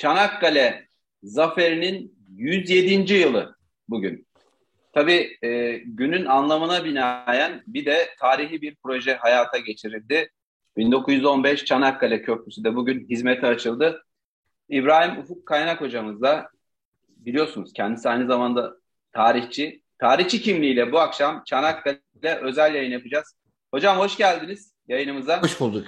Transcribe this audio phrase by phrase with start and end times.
[0.00, 0.88] Çanakkale
[1.22, 3.14] zaferinin 107.
[3.14, 3.56] yılı
[3.88, 4.26] bugün.
[4.92, 10.30] Tabii e, günün anlamına binaen bir de tarihi bir proje hayata geçirildi.
[10.76, 14.04] 1915 Çanakkale Köprüsü de bugün hizmete açıldı.
[14.68, 16.50] İbrahim Ufuk Kaynak hocamızla
[17.08, 18.76] biliyorsunuz kendisi aynı zamanda
[19.12, 19.82] tarihçi.
[19.98, 23.34] Tarihçi kimliğiyle bu akşam Çanakkale'de özel yayın yapacağız.
[23.74, 25.42] Hocam hoş geldiniz yayınımıza.
[25.42, 25.86] Hoş bulduk.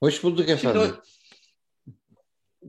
[0.00, 0.80] Hoş bulduk efendim.
[0.82, 1.00] Şimdi,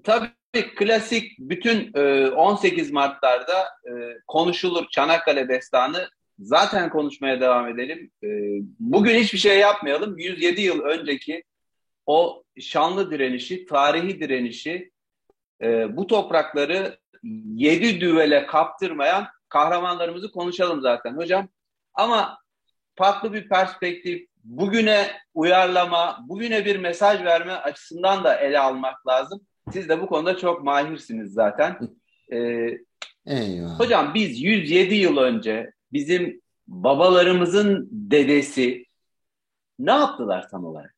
[0.03, 0.29] tabii
[0.75, 1.93] klasik bütün
[2.31, 3.91] 18 e, Mart'larda e,
[4.27, 6.09] konuşulur Çanakkale destanı.
[6.39, 8.11] Zaten konuşmaya devam edelim.
[8.23, 8.27] E,
[8.79, 10.17] bugün hiçbir şey yapmayalım.
[10.17, 11.43] 107 yıl önceki
[12.05, 14.91] o şanlı direnişi, tarihi direnişi,
[15.89, 16.97] bu toprakları
[17.53, 21.49] yedi düvele kaptırmayan kahramanlarımızı konuşalım zaten hocam.
[21.93, 22.37] Ama
[22.95, 29.41] farklı bir perspektif, bugüne uyarlama, bugüne bir mesaj verme açısından da ele almak lazım.
[29.71, 31.79] Siz de bu konuda çok mahirsiniz zaten.
[32.33, 32.77] Ee,
[33.25, 33.79] Eyvallah.
[33.79, 38.85] Hocam biz 107 yıl önce bizim babalarımızın dedesi
[39.79, 40.95] ne yaptılar tam olarak?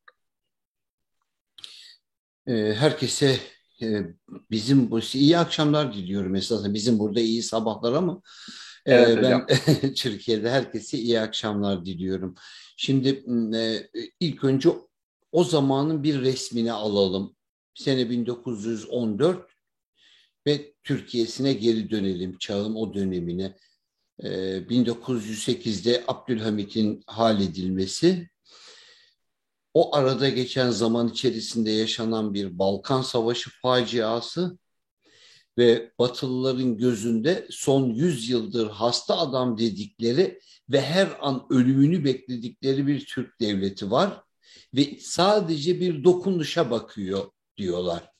[2.47, 3.39] Ee, herkese
[3.81, 4.01] e,
[4.51, 6.73] bizim bu iyi akşamlar diliyorum esasında.
[6.73, 8.21] Bizim burada iyi sabahlar ama
[8.85, 9.47] e, evet, ben
[9.93, 12.35] Türkiye'de herkese iyi akşamlar diliyorum.
[12.77, 13.09] Şimdi
[13.57, 14.69] e, ilk önce
[15.31, 17.35] o zamanın bir resmini alalım
[17.75, 19.49] sene 1914
[20.47, 23.57] ve Türkiye'sine geri dönelim çağın o dönemine.
[24.19, 24.29] Ee,
[24.69, 28.29] 1908'de Abdülhamit'in halledilmesi,
[29.73, 34.57] o arada geçen zaman içerisinde yaşanan bir Balkan Savaşı faciası
[35.57, 43.05] ve Batılıların gözünde son 100 yıldır hasta adam dedikleri ve her an ölümünü bekledikleri bir
[43.05, 44.21] Türk devleti var
[44.73, 48.11] ve sadece bir dokunuşa bakıyor diyorlar.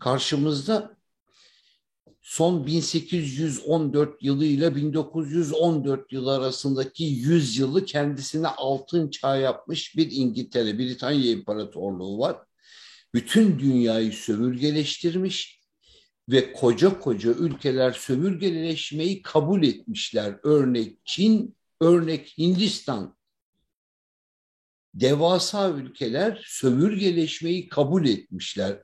[0.00, 0.96] Karşımızda
[2.22, 10.78] son 1814 yılı ile 1914 yılı arasındaki 100 yılı kendisine altın çağ yapmış bir İngiltere,
[10.78, 12.36] Britanya İmparatorluğu var.
[13.14, 15.60] Bütün dünyayı sömürgeleştirmiş
[16.28, 20.34] ve koca koca ülkeler sömürgeleşmeyi kabul etmişler.
[20.42, 23.16] Örnek Çin, örnek Hindistan,
[24.94, 28.78] devasa ülkeler sömürgeleşmeyi kabul etmişler.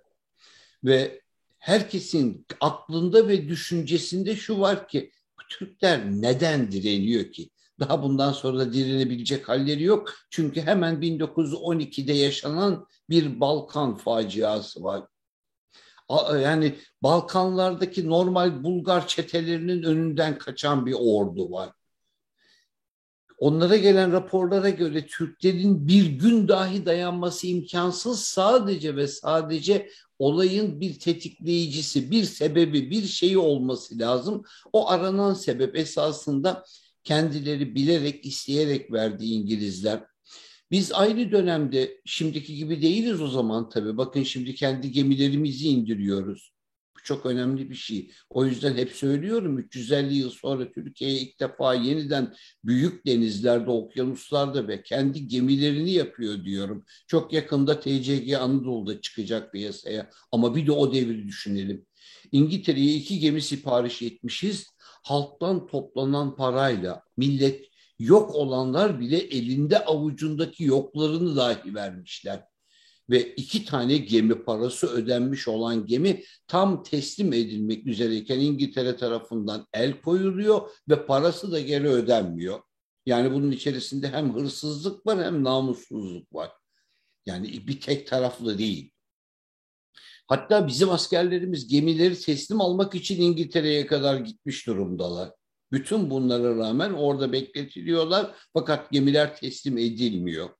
[0.84, 1.20] Ve
[1.58, 5.10] herkesin aklında ve düşüncesinde şu var ki
[5.48, 7.50] Türkler neden direniyor ki?
[7.80, 10.12] Daha bundan sonra da direnebilecek halleri yok.
[10.30, 15.04] Çünkü hemen 1912'de yaşanan bir Balkan faciası var.
[16.42, 21.70] Yani Balkanlardaki normal Bulgar çetelerinin önünden kaçan bir ordu var.
[23.38, 30.98] Onlara gelen raporlara göre Türklerin bir gün dahi dayanması imkansız sadece ve sadece olayın bir
[30.98, 34.44] tetikleyicisi, bir sebebi, bir şeyi olması lazım.
[34.72, 36.64] O aranan sebep esasında
[37.04, 40.04] kendileri bilerek, isteyerek verdi İngilizler.
[40.70, 43.96] Biz aynı dönemde şimdiki gibi değiliz o zaman tabii.
[43.96, 46.55] Bakın şimdi kendi gemilerimizi indiriyoruz
[47.06, 48.10] çok önemli bir şey.
[48.30, 52.34] O yüzden hep söylüyorum 350 yıl sonra Türkiye ilk defa yeniden
[52.64, 56.84] büyük denizlerde, okyanuslarda ve kendi gemilerini yapıyor diyorum.
[57.06, 61.86] Çok yakında TCG Anadolu'da çıkacak piyasaya ama bir de o devri düşünelim.
[62.32, 64.66] İngiltere'ye iki gemi sipariş etmişiz.
[65.04, 67.64] Halktan toplanan parayla millet
[67.98, 72.55] yok olanlar bile elinde avucundaki yoklarını dahi vermişler
[73.10, 80.00] ve iki tane gemi parası ödenmiş olan gemi tam teslim edilmek üzereyken İngiltere tarafından el
[80.00, 82.60] koyuluyor ve parası da geri ödenmiyor.
[83.06, 86.50] Yani bunun içerisinde hem hırsızlık var hem namussuzluk var.
[87.26, 88.90] Yani bir tek taraflı değil.
[90.28, 95.32] Hatta bizim askerlerimiz gemileri teslim almak için İngiltere'ye kadar gitmiş durumdalar.
[95.72, 100.50] Bütün bunlara rağmen orada bekletiliyorlar fakat gemiler teslim edilmiyor.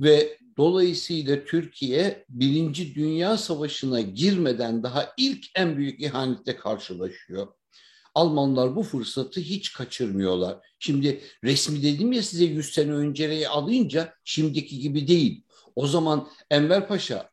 [0.00, 7.46] Ve Dolayısıyla Türkiye Birinci Dünya Savaşı'na girmeden daha ilk en büyük ihanette karşılaşıyor.
[8.14, 10.58] Almanlar bu fırsatı hiç kaçırmıyorlar.
[10.78, 15.44] Şimdi resmi dedim ya size 100 sene önceyi alınca şimdiki gibi değil.
[15.76, 17.30] O zaman Enver Paşa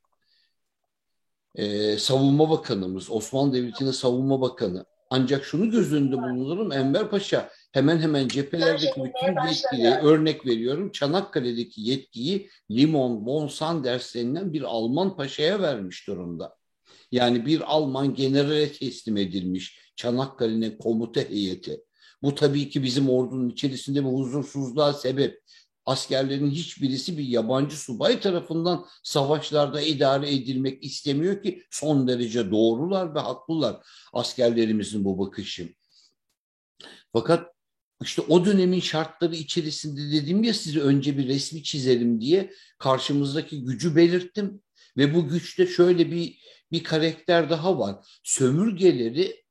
[1.55, 4.85] e, savunma bakanımız, Osmanlı Devleti'nin savunma bakanı.
[5.09, 10.91] Ancak şunu göz önünde bulundurum Enver Paşa hemen hemen cephelerdeki bütün yetkiyi örnek veriyorum.
[10.91, 16.55] Çanakkale'deki yetkiyi Limon von Sanders denilen bir Alman paşaya vermiş durumda.
[17.11, 21.83] Yani bir Alman generale teslim edilmiş Çanakkale'nin komuta heyeti.
[22.23, 25.41] Bu tabii ki bizim ordunun içerisinde bir huzursuzluğa sebep.
[25.85, 33.19] Askerlerin hiçbirisi bir yabancı subay tarafından savaşlarda idare edilmek istemiyor ki son derece doğrular ve
[33.19, 35.73] haklılar askerlerimizin bu bakışı.
[37.13, 37.53] Fakat
[38.03, 43.95] işte o dönemin şartları içerisinde dedim ya size önce bir resmi çizelim diye karşımızdaki gücü
[43.95, 44.61] belirttim.
[44.97, 46.39] Ve bu güçte şöyle bir
[46.71, 47.95] bir karakter daha var.
[48.23, 49.43] Sömürgeleri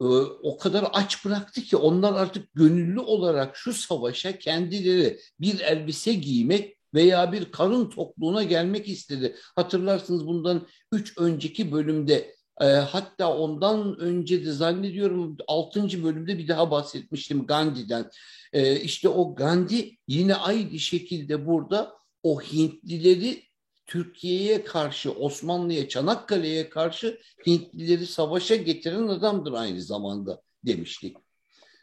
[0.00, 0.04] e,
[0.42, 6.76] o kadar aç bıraktı ki onlar artık gönüllü olarak şu savaşa kendileri bir elbise giymek
[6.94, 9.36] veya bir karın tokluğuna gelmek istedi.
[9.56, 16.70] Hatırlarsınız bundan üç önceki bölümde e, hatta ondan önce de zannediyorum altıncı bölümde bir daha
[16.70, 18.10] bahsetmiştim Gandhi'den.
[18.52, 21.92] E, işte o Gandhi yine aynı şekilde burada
[22.22, 23.42] o Hintlileri
[23.86, 31.16] Türkiye'ye karşı, Osmanlı'ya, Çanakkale'ye karşı Hintlileri savaşa getiren adamdır aynı zamanda demiştik.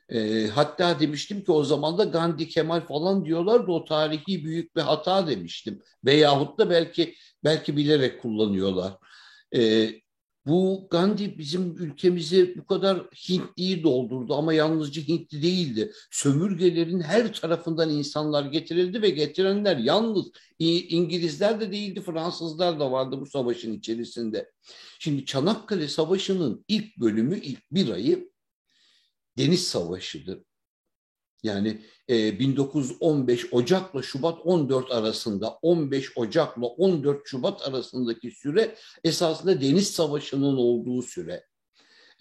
[0.10, 4.76] E, hatta demiştim ki o zaman da Gandhi Kemal falan diyorlar da o tarihi büyük
[4.76, 5.82] bir hata demiştim.
[6.06, 8.94] Veyahut da belki belki bilerek kullanıyorlar.
[9.56, 9.90] E,
[10.48, 12.98] bu Gandhi bizim ülkemizi bu kadar
[13.30, 15.92] Hintliyi doldurdu ama yalnızca Hintli değildi.
[16.12, 20.26] Sömürgelerin her tarafından insanlar getirildi ve getirenler yalnız
[20.60, 24.52] İngilizler de değildi, Fransızlar da vardı bu savaşın içerisinde.
[25.00, 28.32] Şimdi Çanakkale Savaşı'nın ilk bölümü, ilk bir ayı
[29.38, 30.47] Deniz Savaşı'dır.
[31.44, 39.92] Yani e, 1915 Ocak'la Şubat 14 arasında 15 Ocak'la 14 Şubat arasındaki süre esasında Deniz
[39.92, 41.46] Savaşı'nın olduğu süre.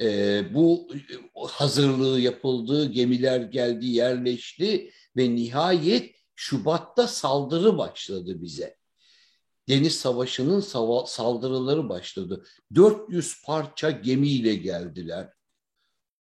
[0.00, 0.88] E, bu
[1.34, 8.76] hazırlığı yapıldı, gemiler geldi, yerleşti ve nihayet Şubat'ta saldırı başladı bize.
[9.68, 10.60] Deniz Savaşı'nın
[11.06, 12.44] saldırıları başladı.
[12.74, 15.35] 400 parça gemiyle geldiler.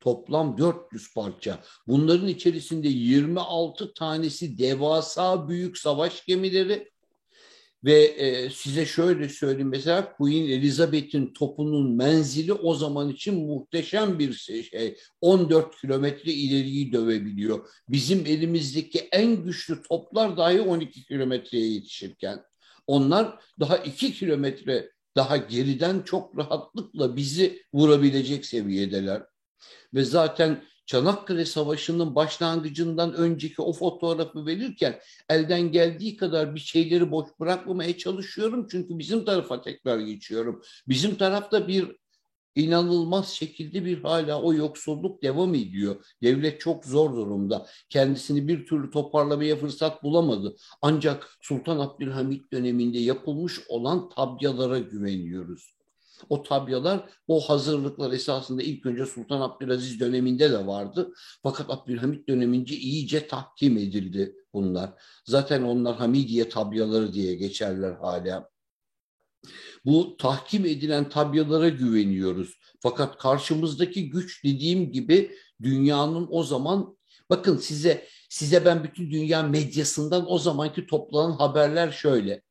[0.02, 1.58] Toplam 400 parça.
[1.87, 6.93] Bunların içerisinde 26 tanesi devasa büyük savaş gemileri
[7.84, 14.32] ve e, size şöyle söyleyeyim mesela Queen Elizabeth'in topunun menzili o zaman için muhteşem bir
[14.32, 14.96] şey.
[15.20, 17.69] 14 kilometre ileriyi dövebiliyor.
[17.88, 22.43] Bizim elimizdeki en güçlü toplar dahi 12 kilometreye yetişirken
[22.87, 29.22] onlar daha 2 kilometre daha geriden çok rahatlıkla bizi vurabilecek seviyedeler.
[29.94, 37.29] Ve zaten Çanakkale Savaşı'nın başlangıcından önceki o fotoğrafı verirken elden geldiği kadar bir şeyleri boş
[37.41, 38.67] bırakmamaya çalışıyorum.
[38.70, 40.62] Çünkü bizim tarafa tekrar geçiyorum.
[40.88, 41.97] Bizim tarafta bir
[42.55, 46.05] inanılmaz şekilde bir hala o yoksulluk devam ediyor.
[46.23, 47.67] Devlet çok zor durumda.
[47.88, 50.56] Kendisini bir türlü toparlamaya fırsat bulamadı.
[50.82, 55.81] Ancak Sultan Abdülhamit döneminde yapılmış olan tabyalara güveniyoruz.
[56.28, 61.14] O tabyalar, o hazırlıklar esasında ilk önce Sultan Abdülaziz döneminde de vardı.
[61.42, 64.90] Fakat Abdülhamit dönemince iyice tahkim edildi bunlar.
[65.24, 68.52] Zaten onlar Hamidiye tabyaları diye geçerler hala.
[69.84, 72.58] Bu tahkim edilen tabyalara güveniyoruz.
[72.80, 76.96] Fakat karşımızdaki güç dediğim gibi dünyanın o zaman
[77.30, 82.42] bakın size size ben bütün dünya medyasından o zamanki toplanan haberler şöyle.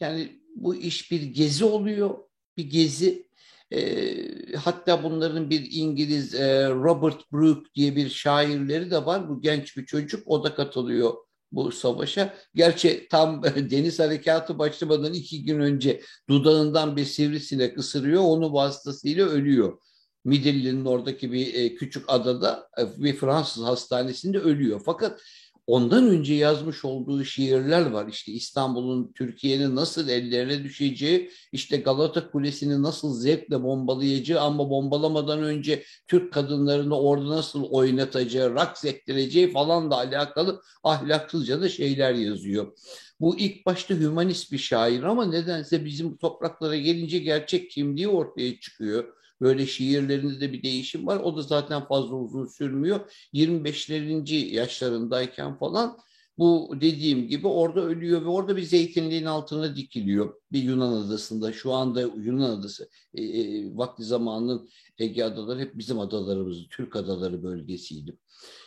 [0.00, 2.18] Yani bu iş bir gezi oluyor
[2.56, 3.28] bir gezi.
[3.72, 9.28] E, hatta bunların bir İngiliz e, Robert Brooke diye bir şairleri de var.
[9.28, 10.22] Bu genç bir çocuk.
[10.26, 11.14] O da katılıyor
[11.52, 12.34] bu savaşa.
[12.54, 18.22] Gerçi tam deniz harekatı başlamadan iki gün önce dudağından bir sivrisinek ısırıyor.
[18.22, 19.78] Onu vasıtasıyla ölüyor.
[20.24, 24.82] Midilli'nin oradaki bir e, küçük adada e, bir Fransız hastanesinde ölüyor.
[24.86, 25.20] Fakat
[25.66, 28.08] ondan önce yazmış olduğu şiirler var.
[28.08, 35.84] İşte İstanbul'un Türkiye'nin nasıl ellerine düşeceği, işte Galata Kulesi'ni nasıl zevkle bombalayacağı ama bombalamadan önce
[36.06, 42.78] Türk kadınlarını orada nasıl oynatacağı, raks ettireceği falan da alakalı ahlaksızca da şeyler yazıyor.
[43.20, 49.23] Bu ilk başta hümanist bir şair ama nedense bizim topraklara gelince gerçek kimliği ortaya çıkıyor
[49.40, 51.16] Böyle şiirlerinde de bir değişim var.
[51.16, 53.00] O da zaten fazla uzun sürmüyor.
[53.32, 55.98] 25'lerin yaşlarındayken falan
[56.38, 60.34] bu dediğim gibi orada ölüyor ve orada bir zeytinliğin altına dikiliyor.
[60.52, 61.52] Bir Yunan adasında.
[61.52, 67.42] Şu anda Yunan adası e, e, vakti zamanının Ege adaları hep bizim adalarımız, Türk adaları
[67.42, 68.18] bölgesiydi.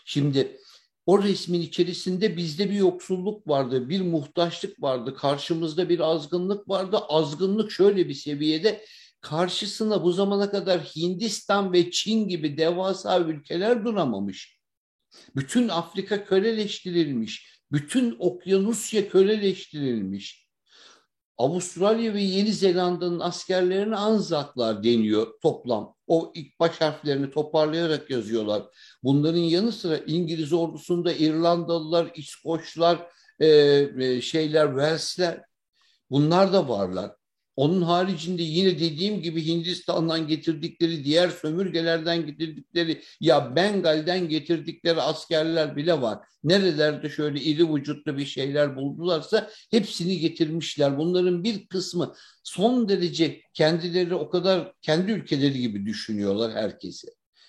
[0.05, 0.57] Şimdi
[1.05, 6.97] o resmin içerisinde bizde bir yoksulluk vardı, bir muhtaçlık vardı, karşımızda bir azgınlık vardı.
[6.97, 8.81] Azgınlık şöyle bir seviyede
[9.29, 14.59] karşısına bu zamana kadar Hindistan ve Çin gibi devasa ülkeler duramamış.
[15.35, 17.61] Bütün Afrika köleleştirilmiş.
[17.71, 20.47] Bütün Okyanusya köleleştirilmiş.
[21.37, 25.95] Avustralya ve Yeni Zelanda'nın askerlerine Anzaklar deniyor toplam.
[26.07, 28.63] O ilk baş harflerini toparlayarak yazıyorlar.
[29.03, 33.07] Bunların yanı sıra İngiliz ordusunda İrlandalılar, İskoçlar,
[33.39, 35.43] e, şeyler, Wells'ler
[36.09, 37.11] bunlar da varlar.
[37.57, 46.01] Onun haricinde yine dediğim gibi Hindistan'dan getirdikleri, diğer sömürgelerden getirdikleri, ya Bengal'den getirdikleri askerler bile
[46.01, 46.19] var.
[46.43, 50.97] Nerelerde şöyle iri vücutlu bir şeyler buldularsa hepsini getirmişler.
[50.97, 57.07] Bunların bir kısmı son derece kendileri o kadar kendi ülkeleri gibi düşünüyorlar herkese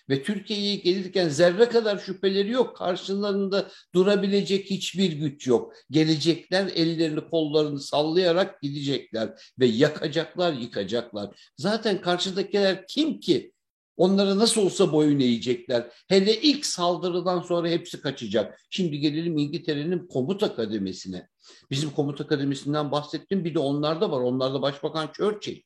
[0.08, 2.76] ve Türkiye'ye gelirken zerre kadar şüpheleri yok.
[2.76, 5.72] Karşılarında durabilecek hiçbir güç yok.
[5.90, 11.50] Gelecekler ellerini kollarını sallayarak gidecekler ve yakacaklar yıkacaklar.
[11.56, 13.52] Zaten karşıdakiler kim ki?
[13.96, 15.92] Onlara nasıl olsa boyun eğecekler.
[16.08, 18.60] Hele ilk saldırıdan sonra hepsi kaçacak.
[18.70, 21.28] Şimdi gelelim İngiltere'nin komuta kademesine.
[21.70, 23.44] Bizim komuta kademesinden bahsettim.
[23.44, 24.20] Bir de onlarda var.
[24.20, 25.62] Onlarda Başbakan Churchill.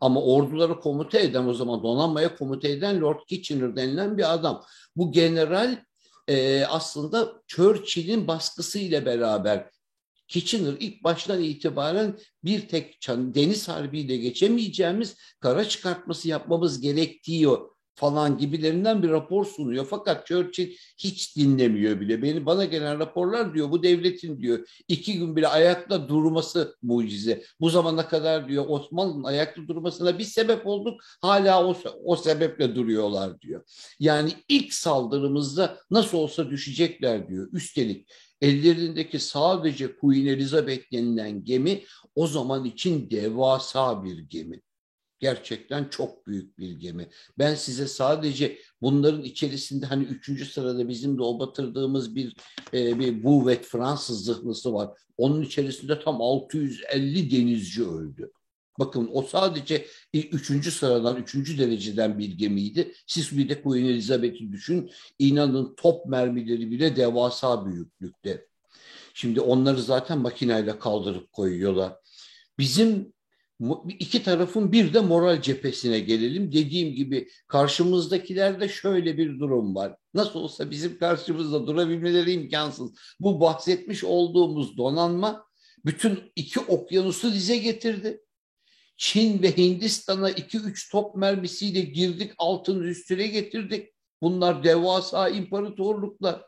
[0.00, 4.64] Ama orduları komuta eden o zaman donanmaya komuta eden Lord Kitchener denilen bir adam.
[4.96, 5.78] Bu general
[6.28, 9.70] e, aslında Churchill'in baskısıyla beraber
[10.28, 17.40] Kitchener ilk baştan itibaren bir tek deniz harbiyle geçemeyeceğimiz kara çıkartması yapmamız gerektiği
[17.94, 19.86] falan gibilerinden bir rapor sunuyor.
[19.90, 22.22] Fakat Churchill hiç dinlemiyor bile.
[22.22, 27.44] Beni bana gelen raporlar diyor bu devletin diyor iki gün bile ayakta durması mucize.
[27.60, 31.00] Bu zamana kadar diyor Osmanlı'nın ayakta durmasına bir sebep olduk.
[31.20, 33.64] Hala o, o sebeple duruyorlar diyor.
[34.00, 37.48] Yani ilk saldırımızda nasıl olsa düşecekler diyor.
[37.52, 38.08] Üstelik
[38.40, 41.84] ellerindeki sadece Queen Elizabeth denilen gemi
[42.14, 44.60] o zaman için devasa bir gemi.
[45.20, 47.08] Gerçekten çok büyük bir gemi.
[47.38, 52.34] Ben size sadece bunların içerisinde hani üçüncü sırada bizim de o batırdığımız bir
[52.74, 54.90] e, bir Bouvet Fransız zırhlısı var.
[55.16, 58.30] Onun içerisinde tam 650 denizci öldü.
[58.78, 62.94] Bakın o sadece üçüncü sıradan, üçüncü dereceden bir gemiydi.
[63.06, 64.90] Siz bir de Queen Elizabeth'i düşün.
[65.18, 68.46] İnanın top mermileri bile devasa büyüklükte.
[69.14, 71.92] Şimdi onları zaten makineyle kaldırıp koyuyorlar.
[72.58, 73.13] Bizim
[73.98, 76.52] iki tarafın bir de moral cephesine gelelim.
[76.52, 79.96] Dediğim gibi karşımızdakilerde şöyle bir durum var.
[80.14, 82.90] Nasıl olsa bizim karşımızda durabilmeleri imkansız.
[83.20, 85.46] Bu bahsetmiş olduğumuz donanma
[85.84, 88.20] bütün iki okyanusu dize getirdi.
[88.96, 93.88] Çin ve Hindistan'a iki üç top mermisiyle girdik altın üstüne getirdik.
[94.22, 96.42] Bunlar devasa imparatorluklar.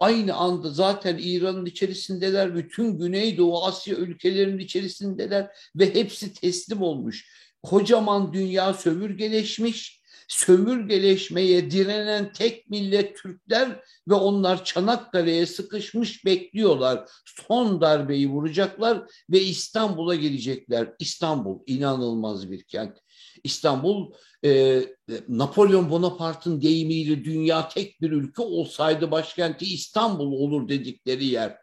[0.00, 7.28] Aynı anda zaten İran'ın içerisindeler, bütün Güneydoğu Asya ülkelerinin içerisindeler ve hepsi teslim olmuş.
[7.62, 17.10] Kocaman dünya sömürgeleşmiş, sömürgeleşmeye direnen tek millet Türkler ve onlar Çanakkale'ye sıkışmış bekliyorlar.
[17.24, 20.92] Son darbeyi vuracaklar ve İstanbul'a gelecekler.
[20.98, 22.98] İstanbul inanılmaz bir kent.
[23.44, 24.12] İstanbul
[24.44, 24.82] e,
[25.28, 31.58] Napolyon Bonaparte'ın deyimiyle dünya tek bir ülke olsaydı başkenti İstanbul olur dedikleri yer.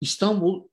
[0.00, 0.68] İstanbul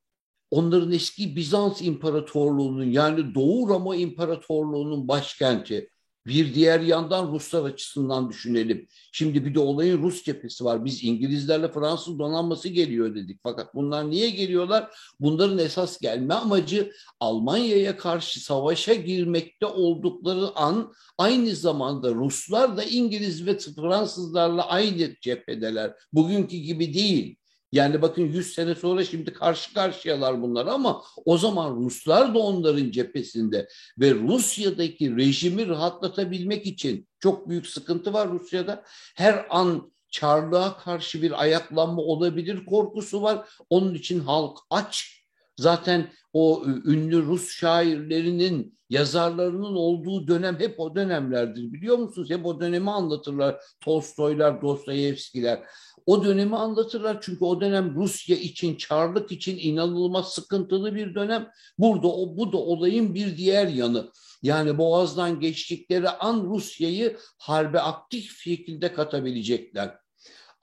[0.51, 5.89] onların eski Bizans İmparatorluğu'nun yani Doğu Roma İmparatorluğu'nun başkenti.
[6.27, 8.87] Bir diğer yandan Ruslar açısından düşünelim.
[9.11, 10.85] Şimdi bir de olayın Rus cephesi var.
[10.85, 13.39] Biz İngilizlerle Fransız donanması geliyor dedik.
[13.43, 14.89] Fakat bunlar niye geliyorlar?
[15.19, 23.45] Bunların esas gelme amacı Almanya'ya karşı savaşa girmekte oldukları an aynı zamanda Ruslar da İngiliz
[23.45, 25.93] ve Fransızlarla aynı cephedeler.
[26.13, 27.37] Bugünkü gibi değil.
[27.75, 32.91] Yani bakın 100 sene sonra şimdi karşı karşıyalar bunlar ama o zaman Ruslar da onların
[32.91, 33.67] cephesinde
[33.99, 38.83] ve Rusya'daki rejimi rahatlatabilmek için çok büyük sıkıntı var Rusya'da.
[39.15, 43.49] Her an Çarlığa karşı bir ayaklanma olabilir korkusu var.
[43.69, 45.24] Onun için halk aç.
[45.57, 52.29] Zaten o ünlü Rus şairlerinin, yazarlarının olduğu dönem hep o dönemlerdir biliyor musunuz?
[52.29, 53.55] Hep o dönemi anlatırlar.
[53.81, 55.63] Tolstoylar, Dostoyevskiler.
[56.05, 61.51] O dönemi anlatırlar çünkü o dönem Rusya için, Çarlık için inanılmaz sıkıntılı bir dönem.
[61.77, 64.11] Burada o bu da olayın bir diğer yanı.
[64.41, 70.04] Yani Boğaz'dan geçtikleri an Rusya'yı harbe aktif şekilde katabilecekler.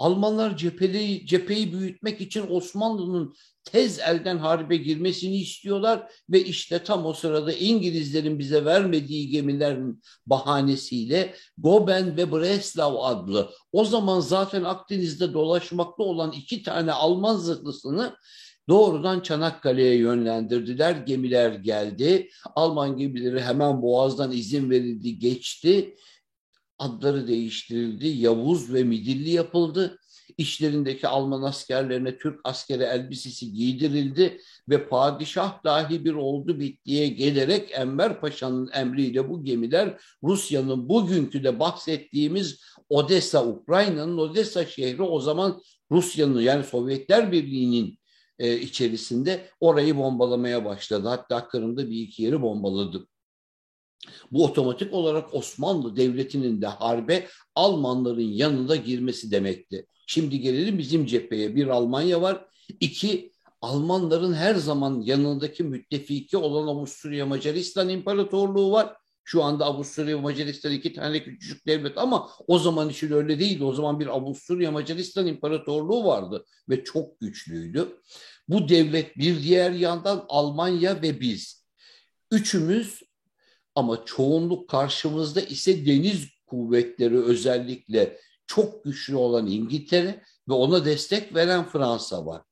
[0.02, 7.12] Almanlar cepheli, cepheyi büyütmek için Osmanlı'nın tez elden harbe girmesini istiyorlar ve işte tam o
[7.12, 16.02] sırada İngilizlerin bize vermediği gemilerin bahanesiyle Goben ve Breslau adlı o zaman zaten Akdeniz'de dolaşmakta
[16.02, 18.16] olan iki tane Alman zırhlısını
[18.68, 20.96] doğrudan Çanakkale'ye yönlendirdiler.
[20.96, 22.28] Gemiler geldi.
[22.54, 25.96] Alman gemileri hemen Boğaz'dan izin verildi, geçti.
[26.78, 28.08] Adları değiştirildi.
[28.08, 29.98] Yavuz ve Midilli yapıldı
[30.38, 38.20] İşlerindeki Alman askerlerine Türk askeri elbisesi giydirildi ve padişah dahi bir oldu bittiye gelerek Enver
[38.20, 46.40] Paşa'nın emriyle bu gemiler Rusya'nın bugünkü de bahsettiğimiz Odessa, Ukrayna'nın Odessa şehri o zaman Rusya'nın
[46.40, 47.98] yani Sovyetler Birliği'nin
[48.38, 51.08] e, içerisinde orayı bombalamaya başladı.
[51.08, 53.06] Hatta Kırım'da bir iki yeri bombaladı.
[54.30, 59.86] Bu otomatik olarak Osmanlı Devleti'nin de harbe Almanların yanında girmesi demekti.
[60.06, 61.56] Şimdi gelelim bizim cepheye.
[61.56, 62.44] Bir Almanya var.
[62.80, 68.96] İki Almanların her zaman yanındaki müttefiki olan Avusturya Macaristan İmparatorluğu var.
[69.24, 73.64] Şu anda Avusturya Macaristan iki tane küçük devlet ama o zaman için öyle değildi.
[73.64, 78.00] O zaman bir Avusturya Macaristan İmparatorluğu vardı ve çok güçlüydü.
[78.48, 81.66] Bu devlet bir diğer yandan Almanya ve biz.
[82.30, 83.02] Üçümüz
[83.74, 91.68] ama çoğunluk karşımızda ise deniz kuvvetleri özellikle çok güçlü olan İngiltere ve ona destek veren
[91.68, 92.42] Fransa var.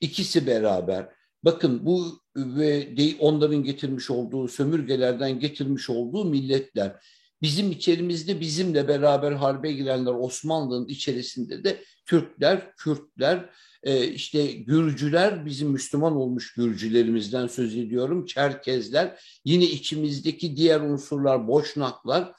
[0.00, 1.08] İkisi beraber.
[1.42, 6.96] Bakın bu ve onların getirmiş olduğu sömürgelerden getirmiş olduğu milletler.
[7.42, 13.50] Bizim içerimizde bizimle beraber harbe girenler Osmanlı'nın içerisinde de Türkler, Kürtler,
[13.84, 22.32] e, işte Gürcüler, bizim Müslüman olmuş Gürcülerimizden söz ediyorum, Çerkezler, yine içimizdeki diğer unsurlar, Boşnaklar,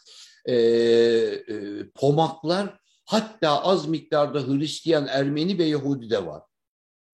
[0.45, 1.45] e, e,
[1.95, 6.43] Pomaklar, hatta az miktarda Hristiyan, Ermeni ve Yahudi de var.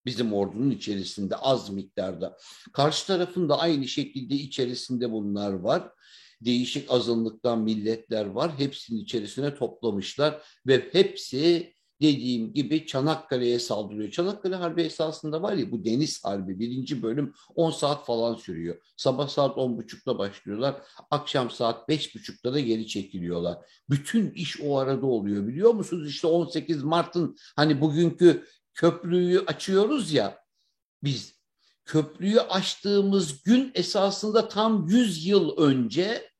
[0.06, 2.36] Bizim ordunun içerisinde az miktarda.
[2.72, 5.90] Karşı tarafında aynı şekilde içerisinde bunlar var.
[6.40, 8.52] Değişik azınlıktan milletler var.
[8.58, 14.10] Hepsinin içerisine toplamışlar ve hepsi dediğim gibi Çanakkale'ye saldırıyor.
[14.10, 18.76] Çanakkale Harbi esasında var ya bu Deniz Harbi birinci bölüm 10 saat falan sürüyor.
[18.96, 20.82] Sabah saat 10.30'da başlıyorlar.
[21.10, 23.58] Akşam saat 5.30'da da geri çekiliyorlar.
[23.90, 26.08] Bütün iş o arada oluyor biliyor musunuz?
[26.08, 28.44] İşte 18 Mart'ın hani bugünkü
[28.74, 30.38] köprüyü açıyoruz ya
[31.02, 31.42] biz.
[31.84, 36.31] Köprüyü açtığımız gün esasında tam 100 yıl önce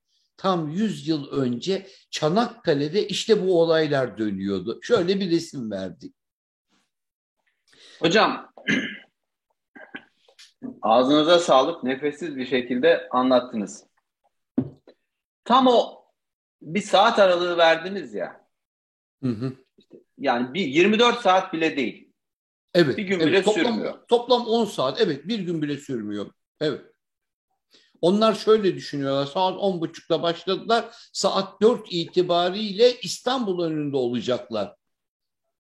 [0.42, 4.78] tam 100 yıl önce Çanakkale'de işte bu olaylar dönüyordu.
[4.82, 6.14] Şöyle bir resim verdik.
[8.00, 8.52] Hocam
[10.82, 13.86] ağzınıza sağlık nefessiz bir şekilde anlattınız.
[15.44, 16.04] Tam o
[16.62, 18.46] bir saat aralığı verdiniz ya.
[19.22, 19.52] Hı hı.
[20.18, 22.12] yani bir 24 saat bile değil.
[22.74, 22.98] Evet.
[22.98, 23.26] Bir gün evet.
[23.26, 24.06] bile toplam, sürmüyor.
[24.08, 25.00] Toplam 10 saat.
[25.00, 26.30] Evet bir gün bile sürmüyor.
[26.60, 26.91] Evet.
[28.02, 29.26] Onlar şöyle düşünüyorlar.
[29.26, 30.84] Saat 10.30'da başladılar.
[31.12, 34.76] Saat 4 itibariyle İstanbul önünde olacaklar.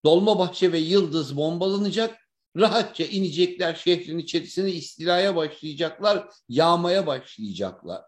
[0.04, 2.18] Dolmabahçe ve Yıldız bombalanacak.
[2.56, 6.28] Rahatça inecekler şehrin içerisine istilaya başlayacaklar.
[6.48, 8.02] Yağmaya başlayacaklar.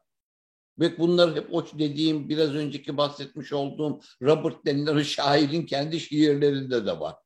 [0.78, 7.00] Ve bunlar hep o dediğim biraz önceki bahsetmiş olduğum Robert denilen şairin kendi şiirlerinde de
[7.00, 7.16] var.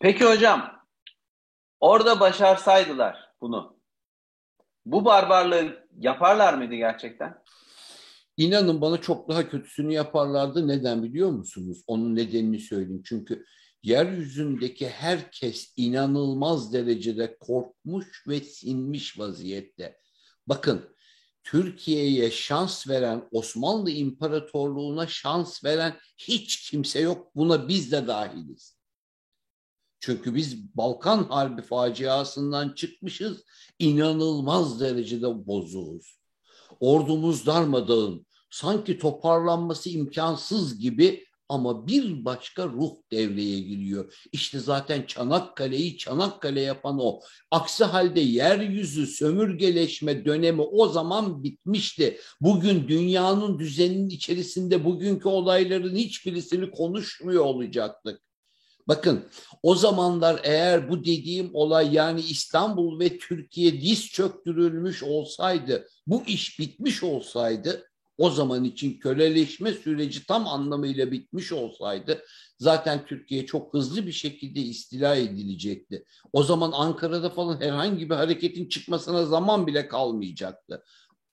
[0.00, 0.86] Peki hocam,
[1.80, 3.75] orada başarsaydılar bunu,
[4.86, 7.38] bu barbarlığı yaparlar mıydı gerçekten?
[8.36, 10.68] İnanın bana çok daha kötüsünü yaparlardı.
[10.68, 11.84] Neden biliyor musunuz?
[11.86, 13.02] Onun nedenini söyleyeyim.
[13.04, 13.44] Çünkü
[13.82, 19.98] yeryüzündeki herkes inanılmaz derecede korkmuş ve sinmiş vaziyette.
[20.46, 20.96] Bakın
[21.44, 27.34] Türkiye'ye şans veren, Osmanlı İmparatorluğu'na şans veren hiç kimse yok.
[27.34, 28.75] Buna biz de dahiliz.
[30.00, 33.44] Çünkü biz Balkan Harbi faciasından çıkmışız.
[33.78, 36.18] inanılmaz derecede bozuğuz.
[36.80, 38.26] Ordumuz darmadağın.
[38.50, 44.26] Sanki toparlanması imkansız gibi ama bir başka ruh devreye giriyor.
[44.32, 47.20] İşte zaten Çanakkale'yi Çanakkale yapan o.
[47.50, 52.18] Aksi halde yeryüzü sömürgeleşme dönemi o zaman bitmişti.
[52.40, 58.25] Bugün dünyanın düzeninin içerisinde bugünkü olayların hiçbirisini konuşmuyor olacaktık.
[58.88, 59.24] Bakın
[59.62, 66.58] o zamanlar eğer bu dediğim olay yani İstanbul ve Türkiye diz çöktürülmüş olsaydı, bu iş
[66.60, 67.86] bitmiş olsaydı,
[68.18, 72.22] o zaman için köleleşme süreci tam anlamıyla bitmiş olsaydı
[72.58, 76.04] zaten Türkiye çok hızlı bir şekilde istila edilecekti.
[76.32, 80.84] O zaman Ankara'da falan herhangi bir hareketin çıkmasına zaman bile kalmayacaktı.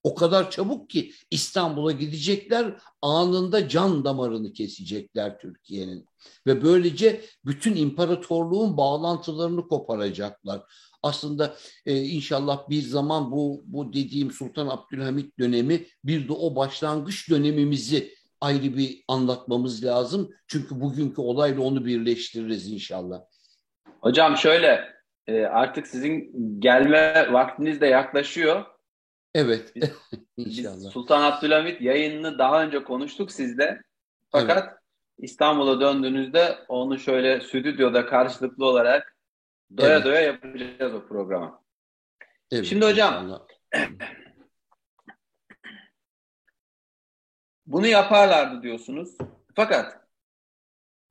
[0.03, 2.65] O kadar çabuk ki İstanbul'a gidecekler
[3.01, 6.05] anında can damarını kesecekler Türkiye'nin.
[6.47, 10.61] Ve böylece bütün imparatorluğun bağlantılarını koparacaklar.
[11.03, 17.29] Aslında e, inşallah bir zaman bu, bu dediğim Sultan Abdülhamit dönemi bir de o başlangıç
[17.29, 20.29] dönemimizi ayrı bir anlatmamız lazım.
[20.47, 23.21] Çünkü bugünkü olayla onu birleştiririz inşallah.
[24.01, 24.93] Hocam şöyle
[25.27, 28.65] e, artık sizin gelme vaktiniz de yaklaşıyor.
[29.33, 29.75] Evet.
[29.75, 29.89] Biz,
[30.37, 30.75] İnşallah.
[30.75, 33.81] Biz Sultan Abdülhamit yayınını daha önce konuştuk sizle.
[34.31, 34.77] Fakat evet.
[35.17, 39.17] İstanbul'a döndüğünüzde onu şöyle stüdyoda karşılıklı olarak
[39.77, 40.05] doya evet.
[40.05, 41.63] doya yapacağız o programı.
[42.51, 43.45] Evet, Şimdi hocam
[47.65, 49.17] bunu yaparlardı diyorsunuz.
[49.55, 49.99] Fakat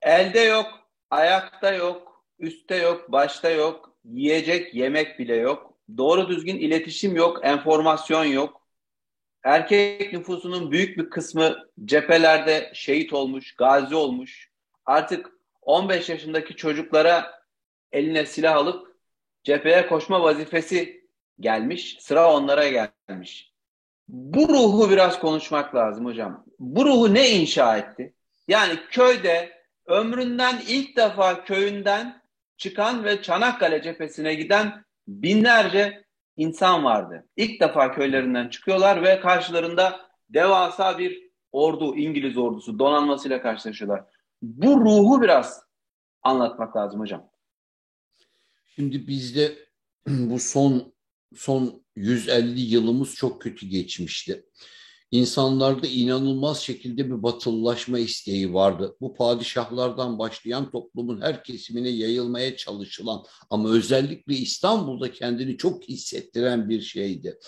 [0.01, 0.67] elde yok,
[1.09, 5.72] ayakta yok, üstte yok, başta yok, yiyecek yemek bile yok.
[5.97, 8.67] Doğru düzgün iletişim yok, enformasyon yok.
[9.43, 14.51] Erkek nüfusunun büyük bir kısmı cephelerde şehit olmuş, gazi olmuş.
[14.85, 17.43] Artık 15 yaşındaki çocuklara
[17.91, 18.95] eline silah alıp
[19.43, 21.07] cepheye koşma vazifesi
[21.39, 21.97] gelmiş.
[21.99, 23.53] Sıra onlara gelmiş.
[24.07, 26.45] Bu ruhu biraz konuşmak lazım hocam.
[26.59, 28.13] Bu ruhu ne inşa etti?
[28.47, 32.21] Yani köyde ömründen ilk defa köyünden
[32.57, 36.05] çıkan ve Çanakkale cephesine giden binlerce
[36.37, 37.27] insan vardı.
[37.37, 44.03] İlk defa köylerinden çıkıyorlar ve karşılarında devasa bir ordu, İngiliz ordusu donanmasıyla karşılaşıyorlar.
[44.41, 45.61] Bu ruhu biraz
[46.21, 47.29] anlatmak lazım hocam.
[48.75, 49.57] Şimdi bizde
[50.07, 50.93] bu son
[51.35, 54.45] son 150 yılımız çok kötü geçmişti.
[55.13, 58.95] İnsanlarda inanılmaz şekilde bir batılılaşma isteği vardı.
[59.01, 66.81] Bu padişahlardan başlayan toplumun her kesimine yayılmaya çalışılan ama özellikle İstanbul'da kendini çok hissettiren bir
[66.81, 67.39] şeydi.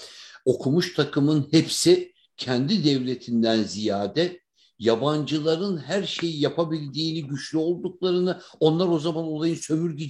[0.45, 4.39] Okumuş takımın hepsi kendi devletinden ziyade
[4.79, 10.09] yabancıların her şeyi yapabildiğini, güçlü olduklarını, onlar o zaman olayın sömürge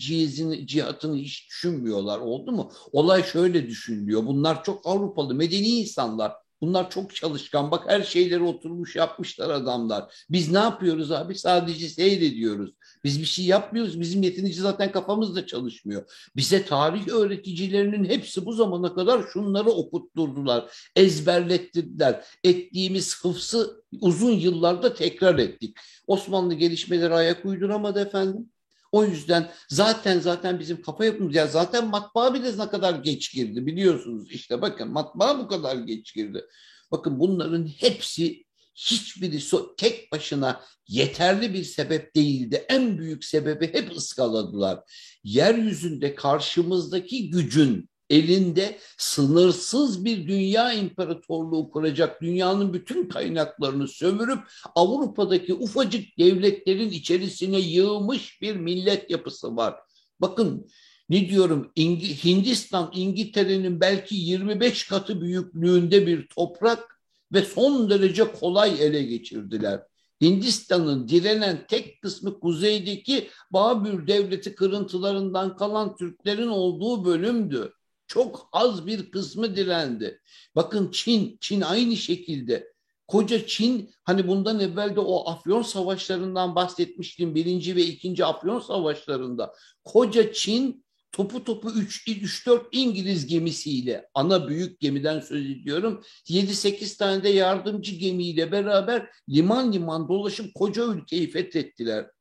[0.68, 2.20] cihatını hiç düşünmüyorlar.
[2.20, 2.72] Oldu mu?
[2.92, 4.26] Olay şöyle düşünülüyor.
[4.26, 6.45] Bunlar çok Avrupalı, medeni insanlar.
[6.62, 7.72] Bunlar çok çalışkan.
[7.72, 10.26] Bak her şeyleri oturmuş yapmışlar adamlar.
[10.30, 11.36] Biz ne yapıyoruz abi?
[11.36, 12.72] Sadece seyrediyoruz.
[13.04, 14.00] Biz bir şey yapmıyoruz.
[14.00, 16.30] Bizim yeterince zaten kafamızda çalışmıyor.
[16.36, 20.72] Bize tarih öğreticilerinin hepsi bu zamana kadar şunları okutturdular.
[20.96, 22.26] Ezberlettirdiler.
[22.44, 25.78] Ettiğimiz hıfsı uzun yıllarda tekrar ettik.
[26.08, 28.50] Osmanlı gelişmeleri ayak uyduramadı efendim.
[28.96, 33.66] O yüzden zaten zaten bizim kafa yapımız ya zaten matbaa bile ne kadar geç girdi
[33.66, 36.46] biliyorsunuz işte bakın matbaa bu kadar geç girdi.
[36.92, 39.40] Bakın bunların hepsi hiçbiri
[39.78, 42.66] tek başına yeterli bir sebep değildi.
[42.70, 44.80] En büyük sebebi hep ıskaladılar.
[45.24, 54.40] Yeryüzünde karşımızdaki gücün elinde sınırsız bir dünya imparatorluğu kuracak, dünyanın bütün kaynaklarını sömürüp
[54.76, 59.76] Avrupa'daki ufacık devletlerin içerisine yığmış bir millet yapısı var.
[60.20, 60.68] Bakın
[61.10, 67.00] ne diyorum İngi, Hindistan İngiltere'nin belki 25 katı büyüklüğünde bir toprak
[67.34, 69.82] ve son derece kolay ele geçirdiler.
[70.22, 77.74] Hindistan'ın direnen tek kısmı kuzeydeki Babür devleti kırıntılarından kalan Türklerin olduğu bölümdü.
[78.08, 80.22] Çok az bir kısmı direndi.
[80.56, 82.76] Bakın Çin, Çin aynı şekilde.
[83.08, 87.36] Koca Çin hani bundan evvel de o Afyon savaşlarından bahsetmiştim.
[87.36, 89.54] Birinci ve ikinci Afyon savaşlarında.
[89.84, 96.04] Koca Çin topu topu 3-4 İngiliz gemisiyle ana büyük gemiden söz ediyorum.
[96.30, 102.15] 7-8 tane de yardımcı gemiyle beraber liman liman dolaşıp koca ülkeyi fethettiler.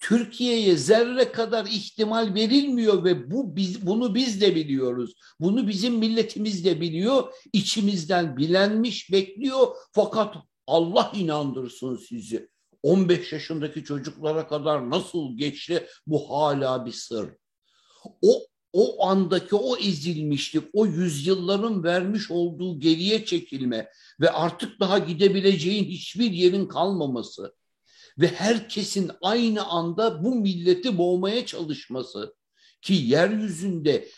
[0.00, 5.14] Türkiye'ye zerre kadar ihtimal verilmiyor ve bu biz, bunu biz de biliyoruz.
[5.40, 7.32] Bunu bizim milletimiz de biliyor.
[7.52, 10.34] İçimizden bilenmiş bekliyor fakat
[10.66, 12.48] Allah inandırsın sizi.
[12.82, 17.28] 15 yaşındaki çocuklara kadar nasıl geçti bu hala bir sır.
[18.22, 25.84] O o andaki o ezilmişlik, o yüzyılların vermiş olduğu geriye çekilme ve artık daha gidebileceğin
[25.84, 27.54] hiçbir yerin kalmaması
[28.18, 32.34] ve herkesin aynı anda bu milleti boğmaya çalışması
[32.82, 34.08] ki yeryüzünde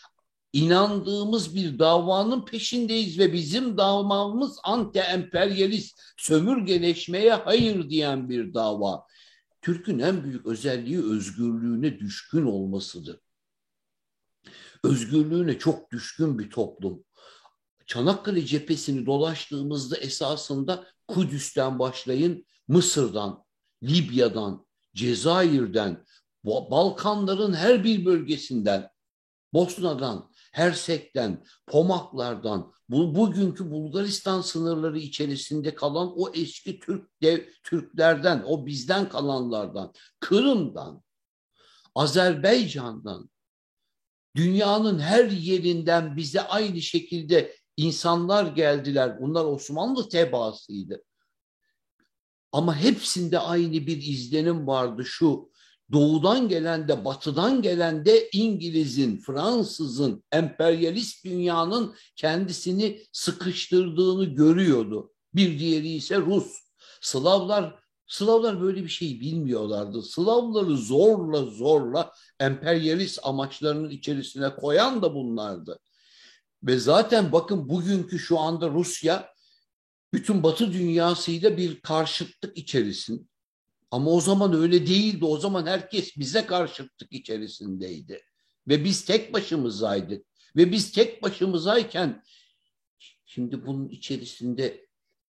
[0.53, 9.03] inandığımız bir davanın peşindeyiz ve bizim davamız anti-emperyalist sömürgeleşmeye hayır diyen bir dava.
[9.61, 13.19] Türk'ün en büyük özelliği özgürlüğüne düşkün olmasıdır.
[14.83, 17.03] Özgürlüğüne çok düşkün bir toplum.
[17.85, 23.43] Çanakkale cephesini dolaştığımızda esasında Kudüs'ten başlayın, Mısır'dan,
[23.83, 24.65] Libya'dan,
[24.95, 26.05] Cezayir'den,
[26.43, 28.89] Balkanların her bir bölgesinden,
[29.53, 38.65] Bosna'dan, Hersek'ten, Pomaklar'dan, bu, bugünkü Bulgaristan sınırları içerisinde kalan o eski Türk dev, Türklerden, o
[38.65, 41.03] bizden kalanlardan, Kırım'dan,
[41.95, 43.29] Azerbaycan'dan,
[44.35, 49.21] dünyanın her yerinden bize aynı şekilde insanlar geldiler.
[49.21, 51.03] Bunlar Osmanlı tebaasıydı.
[52.51, 55.49] Ama hepsinde aynı bir izlenim vardı şu.
[55.91, 65.11] Doğudan gelen de batıdan gelen de İngiliz'in, Fransız'ın, emperyalist dünyanın kendisini sıkıştırdığını görüyordu.
[65.33, 66.47] Bir diğeri ise Rus.
[67.01, 70.01] Slavlar Slavlar böyle bir şey bilmiyorlardı.
[70.01, 75.79] Slavları zorla zorla emperyalist amaçlarının içerisine koyan da bunlardı.
[76.63, 79.29] Ve zaten bakın bugünkü şu anda Rusya
[80.13, 83.29] bütün Batı dünyasıyla bir karşıtlık içerisin,
[83.91, 85.25] Ama o zaman öyle değildi.
[85.25, 88.21] O zaman herkes bize karşıtlık içerisindeydi.
[88.67, 90.25] Ve biz tek başımızaydık.
[90.55, 92.23] Ve biz tek başımızayken
[93.25, 94.87] şimdi bunun içerisinde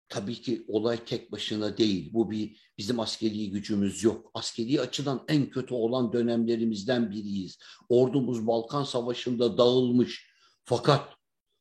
[0.09, 2.11] tabii ki olay tek başına değil.
[2.13, 4.31] Bu bir bizim askeri gücümüz yok.
[4.35, 7.59] Askeri açıdan en kötü olan dönemlerimizden biriyiz.
[7.89, 10.27] Ordumuz Balkan Savaşı'nda dağılmış.
[10.65, 11.09] Fakat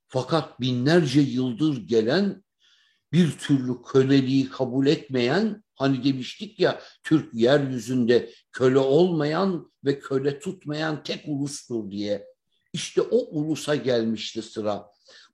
[0.08, 2.43] fakat binlerce yıldır gelen
[3.13, 11.04] bir türlü köleliği kabul etmeyen hani demiştik ya Türk yeryüzünde köle olmayan ve köle tutmayan
[11.04, 12.28] tek ulustur diye.
[12.74, 14.88] İşte o ulusa gelmişti sıra.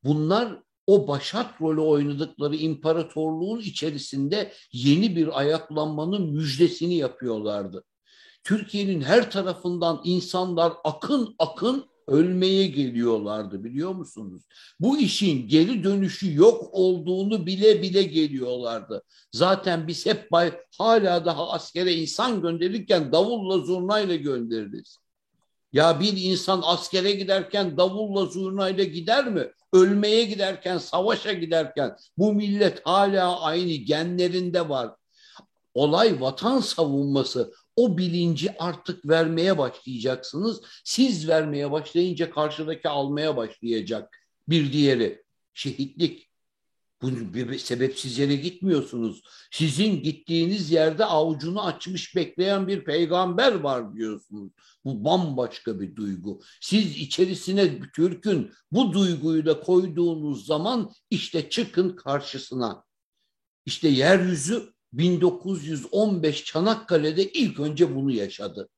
[0.04, 7.84] Bunlar o başat rolü oynadıkları imparatorluğun içerisinde yeni bir ayaklanmanın müjdesini yapıyorlardı.
[8.44, 14.42] Türkiye'nin her tarafından insanlar akın akın ölmeye geliyorlardı biliyor musunuz?
[14.80, 19.04] Bu işin geri dönüşü yok olduğunu bile bile geliyorlardı.
[19.32, 24.98] Zaten biz hep bay, hala daha askere insan gönderirken davulla zurnayla göndeririz.
[25.74, 29.52] Ya bir insan askere giderken davulla zurnayla gider mi?
[29.74, 34.92] Ölmeye giderken, savaşa giderken bu millet hala aynı genlerinde var.
[35.74, 37.54] Olay vatan savunması.
[37.78, 40.62] O bilinci artık vermeye başlayacaksınız.
[40.84, 44.18] Siz vermeye başlayınca karşıdaki almaya başlayacak.
[44.48, 46.28] Bir diğeri şehitlik.
[47.02, 49.22] Bu bir sebepsiz yere gitmiyorsunuz.
[49.52, 54.52] Sizin gittiğiniz yerde avucunu açmış bekleyen bir peygamber var diyorsunuz.
[54.86, 56.42] Bu bambaşka bir duygu.
[56.62, 62.84] Siz içerisine Türk'ün bu duyguyu da koyduğunuz zaman işte çıkın karşısına.
[63.66, 68.70] İşte yeryüzü 1915 Çanakkale'de ilk önce bunu yaşadı.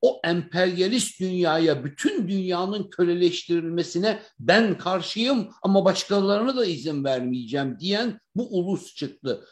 [0.00, 8.58] O emperyalist dünyaya, bütün dünyanın köleleştirilmesine ben karşıyım ama başkalarına da izin vermeyeceğim diyen bu
[8.58, 9.44] ulus çıktı.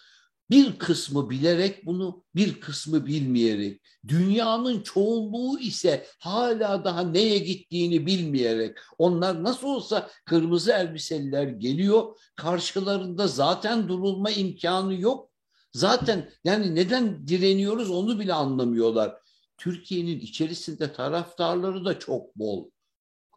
[0.50, 3.80] Bir kısmı bilerek bunu, bir kısmı bilmeyerek.
[4.08, 8.78] Dünyanın çoğunluğu ise hala daha neye gittiğini bilmeyerek.
[8.98, 12.16] Onlar nasıl olsa kırmızı elbiseliler geliyor.
[12.36, 15.30] Karşılarında zaten durulma imkanı yok.
[15.76, 19.16] Zaten yani neden direniyoruz onu bile anlamıyorlar.
[19.56, 22.70] Türkiye'nin içerisinde taraftarları da çok bol.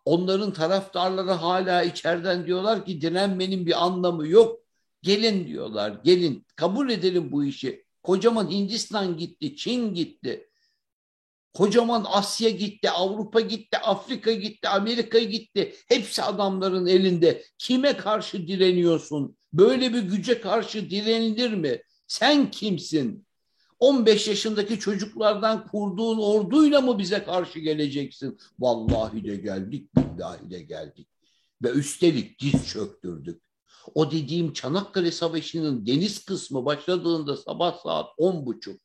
[0.06, 4.60] Onların taraftarları hala içeriden diyorlar ki direnmenin bir anlamı yok.
[5.02, 7.86] Gelin diyorlar, gelin kabul edelim bu işi.
[8.04, 10.49] Kocaman Hindistan gitti, Çin gitti.
[11.54, 15.75] Kocaman Asya gitti, Avrupa gitti, Afrika gitti, Amerika gitti.
[15.88, 17.43] Hepsi adamların elinde.
[17.58, 19.38] Kime karşı direniyorsun?
[19.54, 21.82] Böyle bir güce karşı direnilir mi?
[22.10, 23.26] Sen kimsin?
[23.80, 28.38] 15 yaşındaki çocuklardan kurduğun orduyla mı bize karşı geleceksin?
[28.60, 31.08] Vallahi de geldik, billahi de geldik.
[31.63, 33.41] Ve üstelik diz çöktürdük.
[33.95, 38.82] O dediğim Çanakkale Savaşı'nın deniz kısmı başladığında sabah saat on buçuk,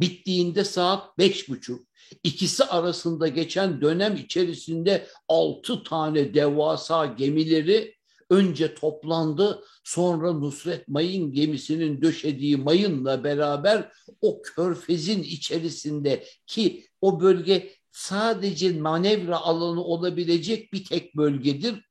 [0.00, 1.86] bittiğinde saat beş buçuk.
[2.22, 7.95] İkisi arasında geçen dönem içerisinde altı tane devasa gemileri
[8.30, 17.72] önce toplandı sonra Nusret Mayın gemisinin döşediği mayınla beraber o körfezin içerisinde ki o bölge
[17.90, 21.85] sadece manevra alanı olabilecek bir tek bölgedir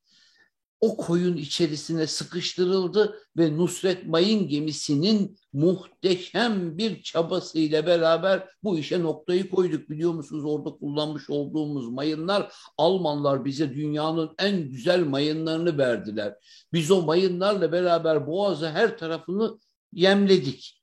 [0.81, 9.49] o koyun içerisine sıkıştırıldı ve Nusret Mayın gemisinin muhteşem bir çabasıyla beraber bu işe noktayı
[9.49, 9.89] koyduk.
[9.89, 16.35] Biliyor musunuz orada kullanmış olduğumuz mayınlar Almanlar bize dünyanın en güzel mayınlarını verdiler.
[16.73, 19.59] Biz o mayınlarla beraber Boğaz'ı her tarafını
[19.93, 20.81] yemledik.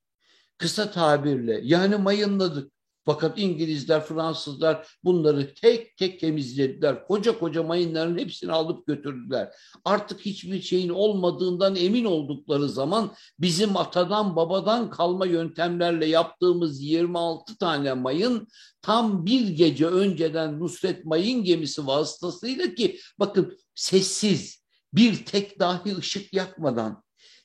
[0.59, 2.73] Kısa tabirle yani mayınladık.
[3.05, 7.07] Fakat İngilizler, Fransızlar bunları tek tek temizlediler.
[7.07, 9.55] Koca koca mayınların hepsini alıp götürdüler.
[9.85, 17.93] Artık hiçbir şeyin olmadığından emin oldukları zaman bizim atadan babadan kalma yöntemlerle yaptığımız 26 tane
[17.93, 18.49] mayın
[18.83, 24.63] tam bir gece önceden Nusret Mayın gemisi vasıtasıyla ki bakın sessiz
[24.93, 27.03] bir tek dahi ışık yakmadan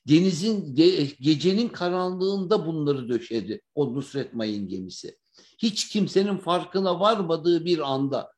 [0.08, 0.76] denizin
[1.22, 5.18] gecenin karanlığında bunları döşedi o Nusret Mayın gemisi
[5.58, 8.32] hiç kimsenin farkına varmadığı bir anda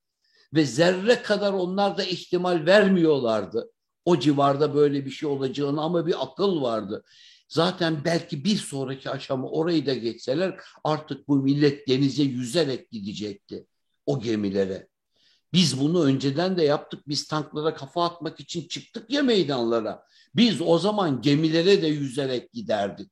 [0.54, 3.72] ve zerre kadar onlar da ihtimal vermiyorlardı.
[4.06, 7.04] O civarda böyle bir şey olacağını ama bir akıl vardı.
[7.48, 13.68] Zaten belki bir sonraki aşama orayı da geçseler artık bu millet denize yüzerek gidecekti
[14.06, 14.88] o gemilere.
[15.54, 17.08] Biz bunu önceden de yaptık.
[17.08, 20.04] Biz tanklara kafa atmak için çıktık ya meydanlara.
[20.36, 23.12] Biz o zaman gemilere de yüzerek giderdik.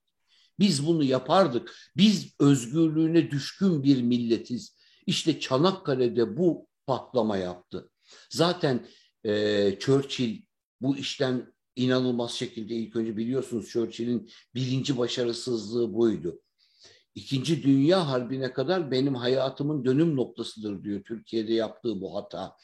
[0.59, 1.75] Biz bunu yapardık.
[1.97, 4.77] Biz özgürlüğüne düşkün bir milletiz.
[5.07, 7.89] İşte Çanakkale'de bu patlama yaptı.
[8.29, 8.87] Zaten
[9.23, 10.41] e, Churchill
[10.81, 16.41] bu işten inanılmaz şekilde ilk önce biliyorsunuz Churchill'in birinci başarısızlığı buydu.
[17.15, 22.55] İkinci Dünya Harbi'ne kadar benim hayatımın dönüm noktasıdır diyor Türkiye'de yaptığı bu hata.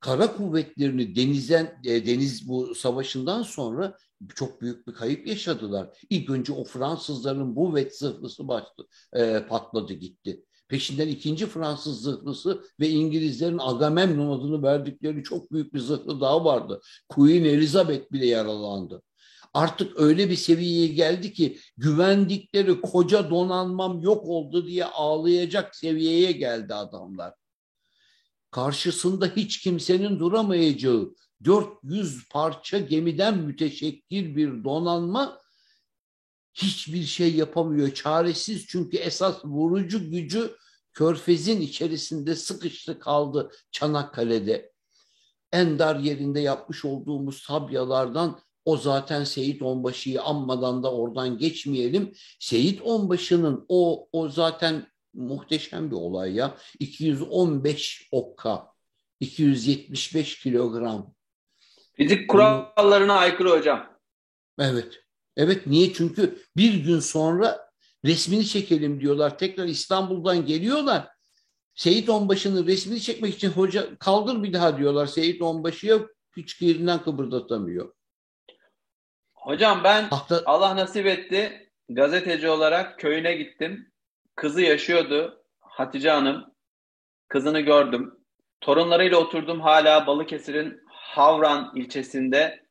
[0.00, 3.96] Kara kuvvetlerini denizden e, deniz bu savaşından sonra
[4.34, 5.88] çok büyük bir kayıp yaşadılar.
[6.10, 10.44] İlk önce o Fransızların bu vet zırhlısı başladı, e, patladı gitti.
[10.68, 16.80] Peşinden ikinci Fransız zırhlısı ve İngilizlerin Agamemnon adını verdikleri çok büyük bir zırhlı daha vardı.
[17.08, 19.02] Queen Elizabeth bile yaralandı.
[19.54, 26.74] Artık öyle bir seviyeye geldi ki güvendikleri koca donanmam yok oldu diye ağlayacak seviyeye geldi
[26.74, 27.34] adamlar.
[28.50, 35.40] Karşısında hiç kimsenin duramayacağı 400 parça gemiden müteşekkil bir donanma
[36.54, 37.94] hiçbir şey yapamıyor.
[37.94, 40.56] Çaresiz çünkü esas vurucu gücü
[40.92, 44.72] Körfez'in içerisinde sıkıştı kaldı Çanakkale'de.
[45.52, 52.12] En dar yerinde yapmış olduğumuz tabyalardan o zaten Seyit Onbaşı'yı anmadan da oradan geçmeyelim.
[52.40, 56.56] Seyit Onbaşı'nın o, o zaten muhteşem bir olay ya.
[56.78, 58.72] 215 okka,
[59.20, 61.14] 275 kilogram.
[61.94, 63.98] Fizik kurallarına aykırı hocam.
[64.58, 65.00] Evet.
[65.36, 65.92] Evet niye?
[65.92, 67.70] Çünkü bir gün sonra
[68.04, 69.38] resmini çekelim diyorlar.
[69.38, 71.08] Tekrar İstanbul'dan geliyorlar.
[71.74, 75.06] Seyit Onbaşı'nın resmini çekmek için hoca kaldır bir daha diyorlar.
[75.06, 75.98] Seyit Onbaşı'ya
[76.36, 77.94] hiç yerinden kıpırdatamıyor.
[79.34, 80.42] Hocam ben Hafta...
[80.46, 83.92] Allah nasip etti gazeteci olarak köyüne gittim.
[84.38, 86.44] Kızı yaşıyordu Hatice Hanım.
[87.28, 88.14] Kızını gördüm.
[88.60, 92.66] Torunlarıyla oturdum hala Balıkesir'in Havran ilçesinde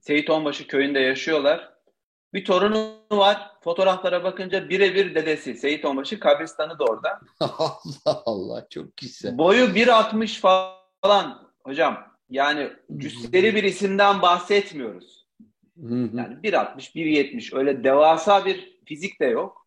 [0.00, 1.72] Seyit Onbaşı köyünde yaşıyorlar.
[2.34, 3.50] Bir torunu var.
[3.60, 5.54] Fotoğraflara bakınca birebir dedesi.
[5.54, 7.20] Seyit Onbaşı kabristanı da orada.
[7.40, 9.38] Allah Allah çok güzel.
[9.38, 10.40] Boyu 1.60
[11.02, 12.06] falan hocam.
[12.30, 15.26] Yani cüsseli bir isimden bahsetmiyoruz.
[15.76, 19.61] Yani 1.60, 1.70 öyle devasa bir fizik de yok.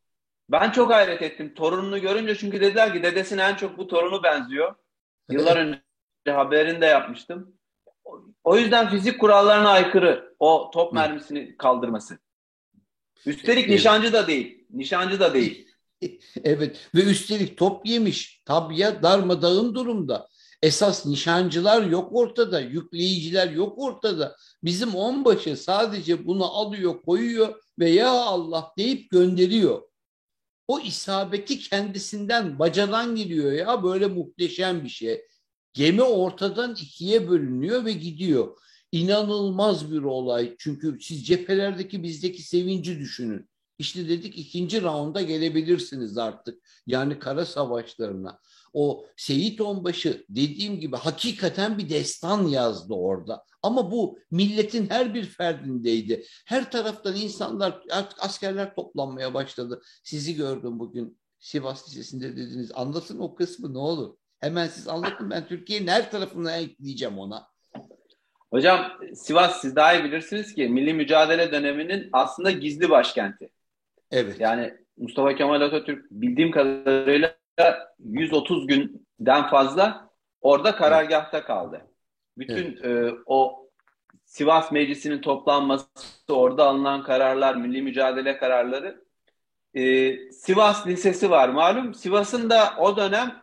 [0.49, 4.75] Ben çok hayret ettim torununu görünce çünkü dediler ki dedesine en çok bu torunu benziyor.
[5.29, 5.81] Yıllar önce
[6.25, 7.55] haberini de yapmıştım.
[8.43, 12.19] O yüzden fizik kurallarına aykırı o top mermisini kaldırması.
[13.25, 14.65] Üstelik nişancı da değil.
[14.69, 15.67] Nişancı da değil.
[16.43, 18.41] evet ve üstelik top yemiş.
[18.45, 20.27] Tabiye darmadağın durumda.
[20.61, 24.35] Esas nişancılar yok ortada, yükleyiciler yok ortada.
[24.63, 29.81] Bizim onbaşı sadece bunu alıyor, koyuyor ve ya Allah deyip gönderiyor.
[30.67, 35.21] O isabeti kendisinden, bacadan geliyor ya böyle muhteşem bir şey.
[35.73, 38.57] Gemi ortadan ikiye bölünüyor ve gidiyor.
[38.91, 40.55] İnanılmaz bir olay.
[40.57, 43.49] Çünkü siz cephelerdeki bizdeki sevinci düşünün.
[43.79, 46.63] İşte dedik ikinci raunda gelebilirsiniz artık.
[46.87, 48.39] Yani kara savaşlarına.
[48.75, 53.43] O Seyit Onbaşı dediğim gibi hakikaten bir destan yazdı orada.
[53.63, 56.25] Ama bu milletin her bir ferdindeydi.
[56.45, 59.81] Her taraftan insanlar artık askerler toplanmaya başladı.
[60.03, 62.71] Sizi gördüm bugün Sivas Lisesi'nde dediniz.
[62.75, 64.15] Anlatın o kısmı ne olur.
[64.39, 67.47] Hemen siz anlatın ben Türkiye'nin her tarafına ekleyeceğim ona.
[68.51, 73.49] Hocam Sivas siz daha iyi bilirsiniz ki milli mücadele döneminin aslında gizli başkenti.
[74.11, 74.39] Evet.
[74.39, 77.35] Yani Mustafa Kemal Atatürk bildiğim kadarıyla
[77.99, 80.09] 130 günden fazla
[80.41, 81.81] orada karargahta kaldı.
[82.37, 83.13] Bütün evet.
[83.13, 83.69] e, o
[84.25, 85.87] Sivas Meclisi'nin toplanması,
[86.29, 89.05] orada alınan kararlar, milli mücadele kararları.
[89.73, 91.93] E, Sivas Lisesi var malum.
[91.93, 93.41] Sivas'ın da o dönem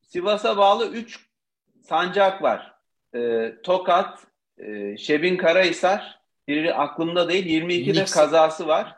[0.00, 1.20] Sivas'a bağlı 3
[1.82, 2.74] sancak var.
[3.14, 4.26] E, Tokat,
[4.58, 8.14] e, Şebin Karahisar, biri aklımda değil, 22'de Niks.
[8.14, 8.96] kazası var.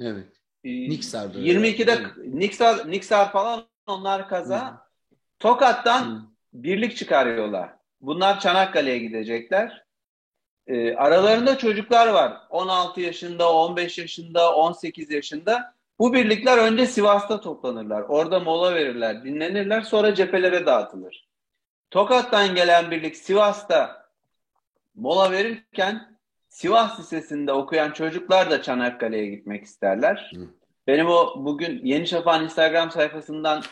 [0.00, 0.28] Evet.
[0.64, 1.38] E, Niksar'da.
[1.38, 2.40] 22'de yani.
[2.40, 4.70] Niksar, Niksar falan onlar kaza.
[4.70, 4.74] Hı.
[5.38, 6.22] Tokat'tan Hı.
[6.52, 7.70] birlik çıkarıyorlar.
[8.00, 9.86] Bunlar Çanakkale'ye gidecekler.
[10.66, 12.40] E, aralarında çocuklar var.
[12.50, 15.74] 16 yaşında, 15 yaşında, 18 yaşında.
[15.98, 18.02] Bu birlikler önce Sivas'ta toplanırlar.
[18.02, 19.80] Orada mola verirler, dinlenirler.
[19.80, 21.28] Sonra cephelere dağıtılır.
[21.90, 24.08] Tokat'tan gelen birlik Sivas'ta
[24.94, 26.18] mola verirken
[26.48, 30.32] Sivas Lisesi'nde okuyan çocuklar da Çanakkale'ye gitmek isterler.
[30.34, 30.40] Hı.
[30.86, 33.62] Benim o bugün Yeni Şafak'ın Instagram sayfasından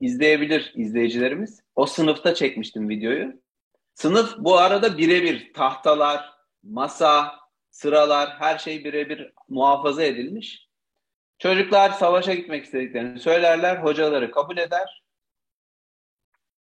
[0.00, 1.62] izleyebilir izleyicilerimiz.
[1.74, 3.42] O sınıfta çekmiştim videoyu.
[3.94, 7.34] Sınıf bu arada birebir tahtalar, masa,
[7.70, 10.68] sıralar her şey birebir muhafaza edilmiş.
[11.38, 15.04] Çocuklar savaşa gitmek istediklerini söylerler, hocaları kabul eder.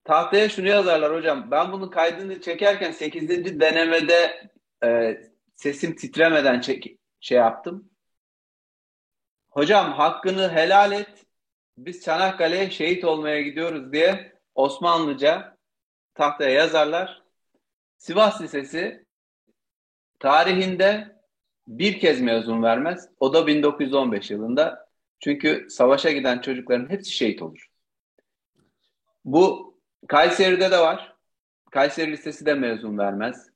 [0.05, 1.51] Tahtaya şunu yazarlar hocam.
[1.51, 3.61] Ben bunun kaydını çekerken 8.
[3.61, 4.51] denemede
[4.85, 5.19] e,
[5.55, 7.91] sesim titremeden çek, şey yaptım.
[9.55, 11.27] Hocam hakkını helal et.
[11.79, 15.57] Biz Çanakkale'ye şehit olmaya gidiyoruz diye Osmanlıca
[16.15, 17.23] tahtaya yazarlar.
[17.99, 19.05] Sivas Lisesi
[20.19, 21.17] tarihinde
[21.69, 23.09] bir kez mezun vermez.
[23.21, 24.89] O da 1915 yılında.
[25.21, 27.69] Çünkü savaşa giden çocukların hepsi şehit olur.
[29.25, 29.75] Bu
[30.09, 31.17] Kayseri'de de var.
[31.71, 33.51] Kayseri Lisesi de mezun vermez.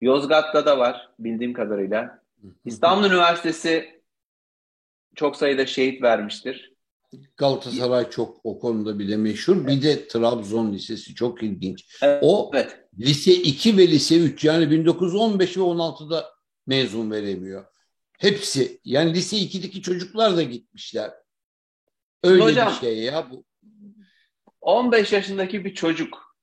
[0.00, 2.22] Yozgat'ta da var bildiğim kadarıyla.
[2.64, 3.97] İstanbul Üniversitesi
[5.18, 6.74] çok sayıda şehit vermiştir.
[7.36, 9.66] Galatasaray çok o konuda bile meşhur.
[9.66, 11.98] Bir de Trabzon Lisesi çok ilginç.
[12.02, 12.18] Evet.
[12.22, 12.52] O
[12.98, 16.30] lise 2 ve lise 3 yani 1915 ve 16'da
[16.66, 17.64] mezun veremiyor.
[18.18, 21.10] Hepsi yani lise 2'deki çocuklar da gitmişler.
[22.22, 23.44] Öyle Hocam, bir şey ya bu.
[24.60, 26.36] 15 yaşındaki bir çocuk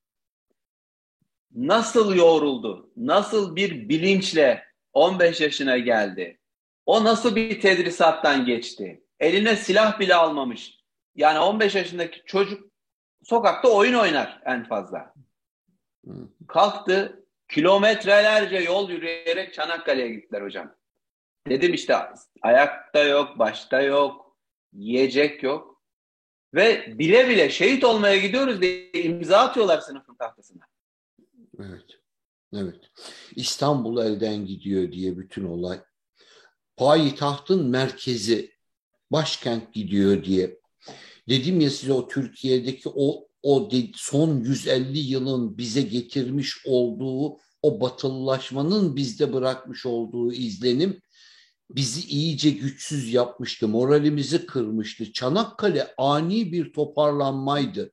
[1.52, 2.92] nasıl yoğruldu?
[2.98, 4.64] Nasıl bir bilinçle
[4.94, 6.40] 15 yaşına geldi?
[6.86, 9.04] O nasıl bir tedrisattan geçti?
[9.20, 10.80] Eline silah bile almamış.
[11.16, 12.72] Yani 15 yaşındaki çocuk
[13.24, 15.14] sokakta oyun oynar en fazla.
[16.48, 20.76] Kalktı kilometrelerce yol yürüyerek Çanakkale'ye gittiler hocam.
[21.48, 21.96] Dedim işte
[22.42, 24.38] ayakta yok, başta yok,
[24.74, 25.82] yiyecek yok.
[26.54, 30.64] Ve bile bile şehit olmaya gidiyoruz diye imza atıyorlar sınıfın tahtasına.
[31.60, 32.00] Evet.
[32.54, 32.92] Evet.
[33.36, 35.80] İstanbul elden gidiyor diye bütün olay.
[36.78, 38.52] Payitahtın merkezi,
[39.12, 40.60] başkent gidiyor diye.
[41.30, 48.96] Dedim ya size o Türkiye'deki o o son 150 yılın bize getirmiş olduğu o batılılaşmanın
[48.96, 51.02] bizde bırakmış olduğu izlenim
[51.70, 55.14] bizi iyice güçsüz yapmıştı, moralimizi kırmıştı.
[55.14, 57.92] Çanakkale ani bir toparlanmaydı.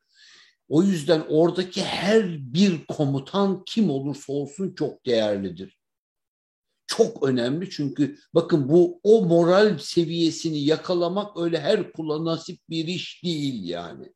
[0.69, 5.82] O yüzden oradaki her bir komutan kim olursa olsun çok değerlidir.
[6.97, 13.25] Çok önemli çünkü bakın bu o moral seviyesini yakalamak öyle her kula nasip bir iş
[13.25, 14.13] değil yani.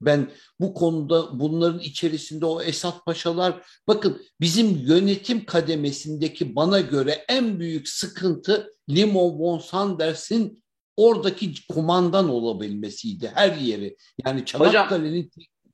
[0.00, 7.60] Ben bu konuda bunların içerisinde o Esat Paşalar bakın bizim yönetim kademesindeki bana göre en
[7.60, 10.62] büyük sıkıntı Limon von Sanders'in
[10.96, 13.96] oradaki kumandan olabilmesiydi her yeri.
[14.26, 15.30] Yani Çanakkale'nin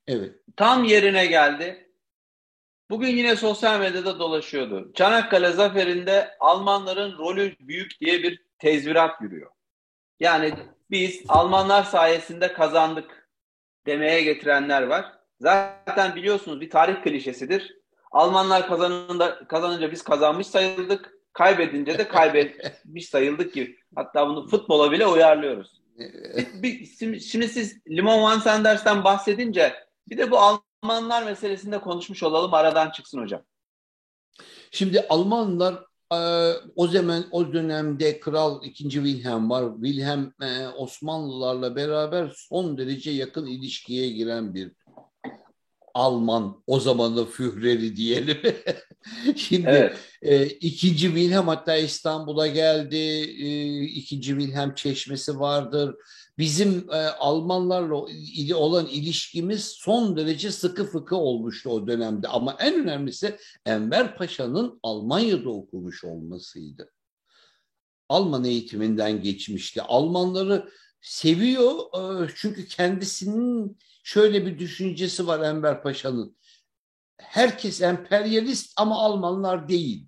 [0.07, 0.35] evet.
[0.57, 1.89] Tam yerine geldi.
[2.95, 4.93] Bugün yine sosyal medyada dolaşıyordu.
[4.95, 9.51] Çanakkale zaferinde Almanların rolü büyük diye bir tezvirat yürüyor.
[10.21, 10.55] Yani
[10.91, 13.29] biz Almanlar sayesinde kazandık
[13.87, 15.13] demeye getirenler var.
[15.41, 17.77] Zaten biliyorsunuz bir tarih klişesidir.
[18.13, 21.13] Almanlar kazanında, kazanınca biz kazanmış sayıldık.
[21.33, 23.77] Kaybedince de kaybetmiş sayıldık ki.
[23.97, 25.83] Hatta bunu futbola bile uyarlıyoruz.
[27.21, 29.75] şimdi siz Limon Van Sanders'ten bahsedince
[30.09, 30.39] bir de bu
[30.85, 33.43] Almanlar meselesinde konuşmuş olalım aradan çıksın hocam.
[34.71, 35.75] Şimdi Almanlar
[36.13, 36.19] e,
[36.77, 38.91] o zaman o dönemde Kral 2.
[38.91, 39.75] Wilhelm var.
[39.75, 44.73] Wilhelm e, Osmanlılarla beraber son derece yakın ilişkiye giren bir
[45.95, 48.39] Alman o zamanı Führer'i diyelim.
[49.37, 49.97] Şimdi evet.
[50.23, 52.97] e, ikinci Wilhelm hatta İstanbul'a geldi.
[53.43, 55.95] E, ikinci Wilhelm çeşmesi vardır.
[56.39, 57.95] Bizim e, Almanlarla
[58.55, 62.29] olan ilişkimiz son derece sıkı fıkı olmuştu o dönemde.
[62.29, 66.91] Ama en önemlisi Enver Paşa'nın Almanya'da okumuş olmasıydı.
[68.09, 69.83] Alman eğitiminden geçmişti.
[69.83, 70.71] Almanları
[71.01, 71.75] seviyor
[72.25, 76.37] e, çünkü kendisinin şöyle bir düşüncesi var Enver Paşa'nın.
[77.19, 80.07] Herkes emperyalist ama Almanlar değil.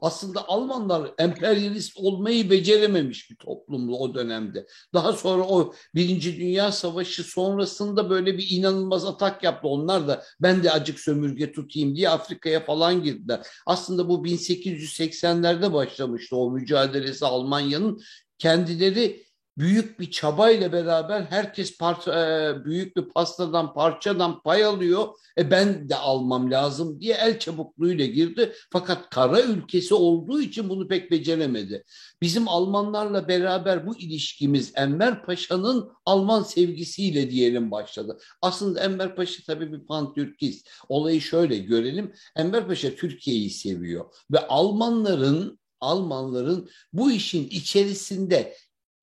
[0.00, 4.66] Aslında Almanlar emperyalist olmayı becerememiş bir toplumlu o dönemde.
[4.94, 9.68] Daha sonra o Birinci Dünya Savaşı sonrasında böyle bir inanılmaz atak yaptı.
[9.68, 13.46] Onlar da ben de acık sömürge tutayım diye Afrika'ya falan girdiler.
[13.66, 18.00] Aslında bu 1880'lerde başlamıştı o mücadelesi Almanya'nın.
[18.38, 19.25] Kendileri
[19.58, 25.08] büyük bir çabayla beraber herkes parça, e, büyük bir pastadan parçadan pay alıyor.
[25.38, 28.52] E ben de almam lazım diye el çabukluğuyla girdi.
[28.72, 31.84] Fakat kara ülkesi olduğu için bunu pek beceremedi.
[32.22, 38.18] Bizim Almanlarla beraber bu ilişkimiz Enver Paşa'nın Alman sevgisiyle diyelim başladı.
[38.42, 40.68] Aslında Enver Paşa tabii bir pantürkist.
[40.88, 42.12] Olayı şöyle görelim.
[42.36, 48.56] Enver Paşa Türkiye'yi seviyor ve Almanların Almanların bu işin içerisinde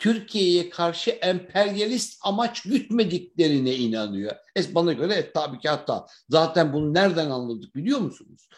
[0.03, 4.35] Türkiye'ye karşı emperyalist amaç gütmediklerine inanıyor.
[4.55, 6.07] Es bana göre et, tabii ki hatta.
[6.29, 8.49] Zaten bunu nereden anladık biliyor musunuz?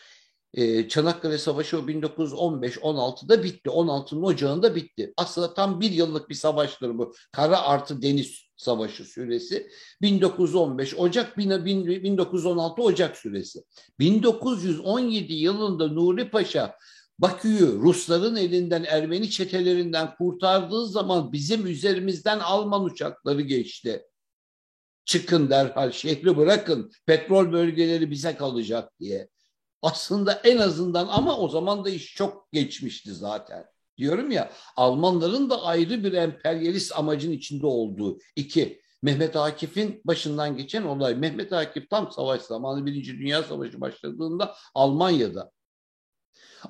[0.53, 3.69] Ee, Çanakkale Savaşı o 1915-16'da bitti.
[3.69, 5.13] 16'nın ocağında bitti.
[5.17, 7.13] Aslında tam bir yıllık bir savaştır bu.
[7.31, 9.69] Kara artı deniz savaşı süresi.
[10.01, 13.63] 1915 Ocak 1916 Ocak süresi.
[13.99, 16.75] 1917 yılında Nuri Paşa
[17.19, 24.03] Bakü'yü Rusların elinden Ermeni çetelerinden kurtardığı zaman bizim üzerimizden Alman uçakları geçti.
[25.05, 29.29] Çıkın derhal şehri bırakın petrol bölgeleri bize kalacak diye.
[29.81, 33.65] Aslında en azından ama o zaman da iş çok geçmişti zaten.
[33.97, 38.17] Diyorum ya Almanların da ayrı bir emperyalist amacın içinde olduğu.
[38.35, 41.15] iki Mehmet Akif'in başından geçen olay.
[41.15, 45.51] Mehmet Akif tam savaş zamanı Birinci Dünya Savaşı başladığında Almanya'da.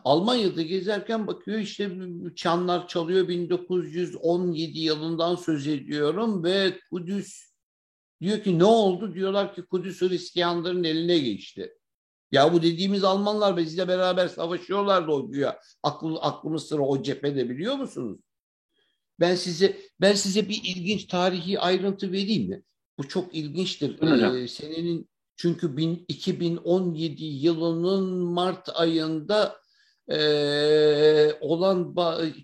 [0.04, 1.92] Almanya'da gezerken bakıyor işte
[2.36, 7.54] çanlar çalıyor 1917 yılından söz ediyorum ve Kudüs
[8.22, 9.14] diyor ki ne oldu?
[9.14, 11.74] Diyorlar ki Kudüs Hristiyanların eline geçti.
[12.32, 15.60] Ya bu dediğimiz Almanlar bizle beraber savaşıyorlardı o güya.
[15.84, 18.20] Aklı, aklımız sıra o cephede biliyor musunuz?
[19.20, 22.64] Ben size ben size bir ilginç tarihi ayrıntı vereyim mi?
[22.98, 24.02] Bu çok ilginçtir.
[24.36, 29.58] Ee, senenin çünkü bin, 2017 yılının Mart ayında
[30.12, 30.18] e,
[31.42, 31.96] olan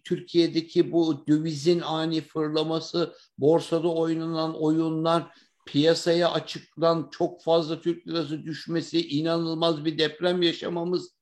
[0.03, 5.27] Türkiye'deki bu dövizin ani fırlaması, borsada oynanan oyunlar,
[5.65, 11.20] piyasaya açıklan çok fazla Türk lirası düşmesi, inanılmaz bir deprem yaşamamız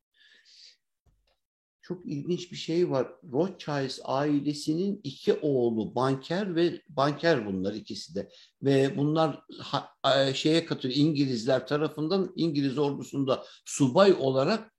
[1.90, 3.08] çok ilginç bir şey var.
[3.32, 8.30] Rothschild ailesinin iki oğlu banker ve banker bunlar ikisi de.
[8.64, 9.96] Ve bunlar ha,
[10.34, 14.74] şeye katıyor İngilizler tarafından İngiliz ordusunda subay olarak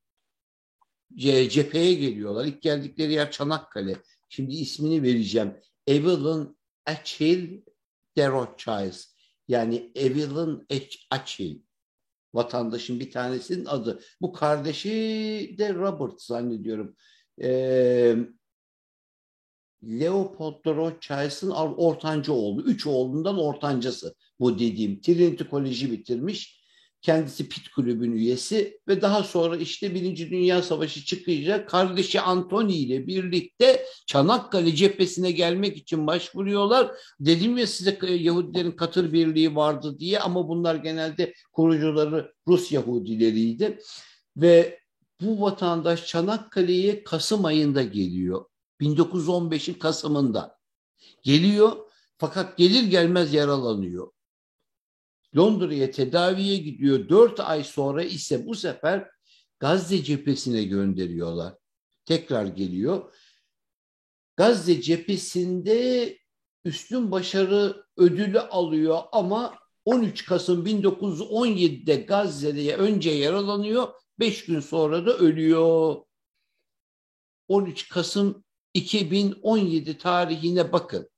[1.51, 2.45] cepheye geliyorlar.
[2.45, 3.97] İlk geldikleri yer Çanakkale.
[4.29, 5.55] Şimdi ismini vereceğim.
[5.87, 6.57] Evelyn
[6.87, 7.63] Achille
[8.17, 8.95] de Rothschild.
[9.49, 10.67] Yani Evelyn
[11.11, 11.59] Achille
[12.35, 14.01] vatandaşın bir tanesinin adı.
[14.21, 14.91] Bu kardeşi
[15.59, 16.97] de Robert zannediyorum.
[17.43, 18.17] Ee,
[19.85, 22.63] Leopold de Rothschild'ın ortanca oğlu.
[22.63, 25.01] Üç oğlundan ortancası bu dediğim.
[25.01, 26.60] Trinity Koleji bitirmiş.
[27.03, 33.07] Kendisi Pit Kulübü'nün üyesi ve daha sonra işte Birinci Dünya Savaşı çıkınca kardeşi Antoni ile
[33.07, 36.91] birlikte Çanakkale cephesine gelmek için başvuruyorlar.
[37.21, 43.79] Dedim ya size Yahudilerin Katır Birliği vardı diye ama bunlar genelde kurucuları Rus Yahudileriydi.
[44.37, 44.81] Ve
[45.21, 48.45] bu vatandaş Çanakkale'ye Kasım ayında geliyor.
[48.81, 50.59] 1915'in Kasım'ında.
[51.23, 51.73] Geliyor
[52.19, 54.11] fakat gelir gelmez yaralanıyor.
[55.37, 57.09] Londra'ya tedaviye gidiyor.
[57.09, 59.11] Dört ay sonra ise bu sefer
[59.61, 61.55] Gazze cephesine gönderiyorlar.
[62.05, 63.15] Tekrar geliyor.
[64.37, 66.19] Gazze cephesinde
[66.65, 73.89] üstün başarı ödülü alıyor ama 13 Kasım 1917'de Gazze'de önce yaralanıyor.
[74.19, 75.97] Beş gün sonra da ölüyor.
[77.49, 81.11] 13 Kasım 2017 tarihine bakın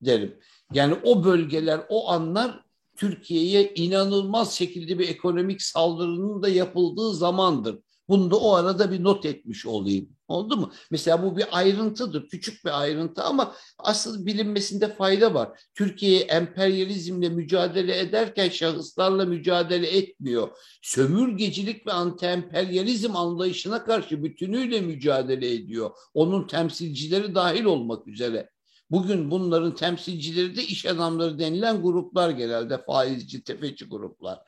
[0.00, 0.40] derim.
[0.72, 2.63] Yani o bölgeler, o anlar
[2.96, 7.78] Türkiye'ye inanılmaz şekilde bir ekonomik saldırının da yapıldığı zamandır.
[8.08, 10.08] Bunu da o arada bir not etmiş olayım.
[10.28, 10.72] Oldu mu?
[10.90, 12.28] Mesela bu bir ayrıntıdır.
[12.28, 15.60] Küçük bir ayrıntı ama asıl bilinmesinde fayda var.
[15.74, 20.48] Türkiye emperyalizmle mücadele ederken şahıslarla mücadele etmiyor.
[20.82, 25.90] Sömürgecilik ve anti-emperyalizm anlayışına karşı bütünüyle mücadele ediyor.
[26.14, 28.50] Onun temsilcileri dahil olmak üzere.
[28.90, 34.38] Bugün bunların temsilcileri de iş adamları denilen gruplar genelde faizci, tefeci gruplar.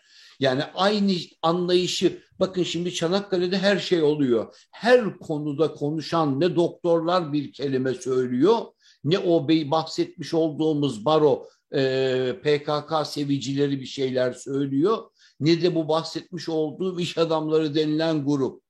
[0.41, 1.13] Yani aynı
[1.43, 4.57] anlayışı bakın şimdi Çanakkale'de her şey oluyor.
[4.71, 8.59] Her konuda konuşan ne doktorlar bir kelime söylüyor
[9.05, 14.99] ne o bey bahsetmiş olduğumuz baro e, PKK sevicileri bir şeyler söylüyor
[15.41, 18.63] ne de bu bahsetmiş olduğum iş adamları denilen grup.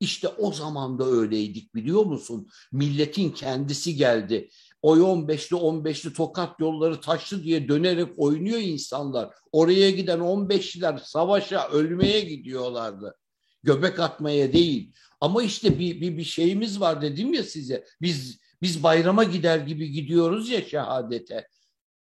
[0.00, 2.48] İşte o zaman da öyleydik biliyor musun?
[2.72, 4.48] Milletin kendisi geldi
[4.82, 9.34] oy 15'li 15'li tokat yolları taşlı diye dönerek oynuyor insanlar.
[9.52, 13.16] Oraya giden 15'liler savaşa ölmeye gidiyorlardı.
[13.62, 14.92] Göbek atmaya değil.
[15.20, 17.84] Ama işte bir, bir, bir şeyimiz var dedim ya size.
[18.02, 21.48] Biz biz bayrama gider gibi gidiyoruz ya şehadete.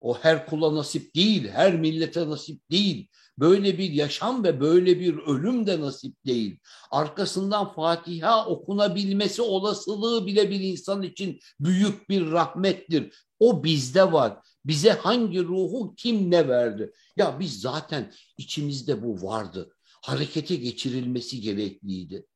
[0.00, 3.08] O her kula nasip değil, her millete nasip değil.
[3.38, 6.58] Böyle bir yaşam ve böyle bir ölüm de nasip değil.
[6.90, 13.14] Arkasından Fatiha okunabilmesi olasılığı bile bir insan için büyük bir rahmettir.
[13.38, 14.38] O bizde var.
[14.64, 16.92] Bize hangi ruhu kim ne verdi?
[17.16, 19.70] Ya biz zaten içimizde bu vardı.
[20.02, 22.26] Harekete geçirilmesi gerekliydi.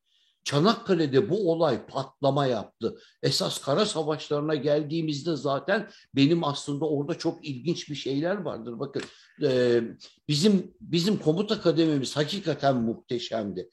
[0.48, 2.98] Çanakkale'de bu olay patlama yaptı.
[3.22, 8.78] Esas kara savaşlarına geldiğimizde zaten benim aslında orada çok ilginç bir şeyler vardır.
[8.78, 9.02] Bakın
[9.42, 9.80] e,
[10.28, 13.70] bizim bizim komuta kademimiz hakikaten muhteşemdi.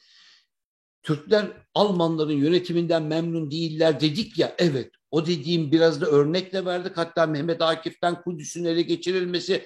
[1.04, 6.98] Türkler Almanların yönetiminden memnun değiller dedik ya evet o dediğim biraz da örnekle verdik.
[6.98, 9.66] Hatta Mehmet Akif'ten Kudüs'ün ele geçirilmesi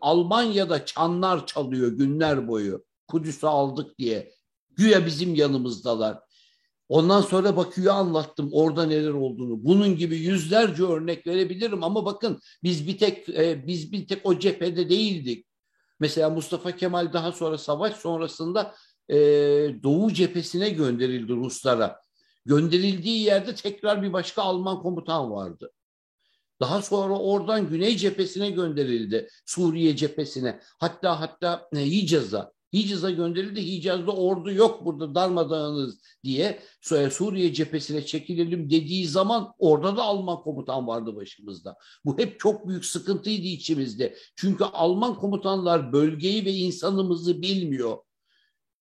[0.00, 2.84] Almanya'da çanlar çalıyor günler boyu.
[3.08, 4.32] Kudüs'ü aldık diye.
[4.70, 6.25] Güya bizim yanımızdalar.
[6.88, 9.64] Ondan sonra Bakü'yü anlattım orada neler olduğunu.
[9.64, 14.38] Bunun gibi yüzlerce örnek verebilirim ama bakın biz bir tek e, biz bir tek o
[14.38, 15.46] cephede değildik.
[16.00, 18.74] Mesela Mustafa Kemal daha sonra savaş sonrasında
[19.08, 19.16] e,
[19.82, 22.00] Doğu cephesine gönderildi Ruslara.
[22.44, 25.72] Gönderildiği yerde tekrar bir başka Alman komutan vardı.
[26.60, 29.28] Daha sonra oradan Güney cephesine gönderildi.
[29.46, 30.60] Suriye cephesine.
[30.78, 32.55] Hatta hatta e, Hicaz'a.
[32.76, 33.62] Hicaz'a gönderildi.
[33.62, 36.62] Hicaz'da ordu yok burada darmadağınız diye
[37.10, 41.76] Suriye cephesine çekilelim dediği zaman orada da Alman komutan vardı başımızda.
[42.04, 44.16] Bu hep çok büyük sıkıntıydı içimizde.
[44.36, 47.96] Çünkü Alman komutanlar bölgeyi ve insanımızı bilmiyor.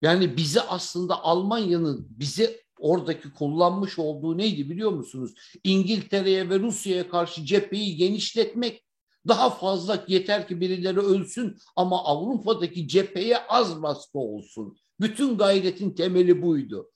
[0.03, 5.35] Yani bizi aslında Almanya'nın bizi oradaki kullanmış olduğu neydi biliyor musunuz?
[5.65, 8.85] İngiltere'ye ve Rusya'ya karşı cepheyi genişletmek
[9.29, 14.77] daha fazla yeter ki birileri ölsün ama Avrupa'daki cepheye az baskı olsun.
[15.01, 16.91] Bütün gayretin temeli buydu.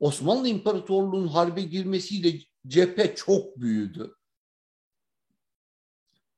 [0.00, 4.14] Osmanlı İmparatorluğu'nun harbe girmesiyle cephe çok büyüdü.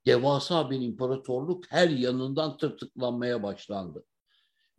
[0.07, 4.05] Devasa bir imparatorluk her yanından tırtıklanmaya başlandı.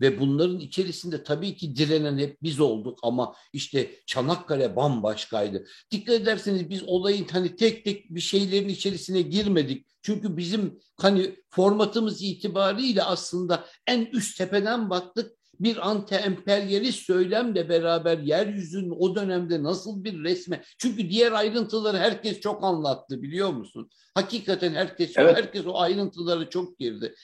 [0.01, 5.65] Ve bunların içerisinde tabii ki direnen hep biz olduk ama işte Çanakkale bambaşkaydı.
[5.91, 9.87] Dikkat ederseniz biz olayın hani tek tek bir şeylerin içerisine girmedik.
[10.01, 15.31] Çünkü bizim hani formatımız itibariyle aslında en üst tepeden baktık.
[15.59, 20.63] Bir anti-emperyalist söylemle beraber yeryüzünün o dönemde nasıl bir resme.
[20.77, 23.89] Çünkü diğer ayrıntıları herkes çok anlattı biliyor musun?
[24.15, 25.37] Hakikaten herkes evet.
[25.37, 27.15] herkes o ayrıntılara çok girdi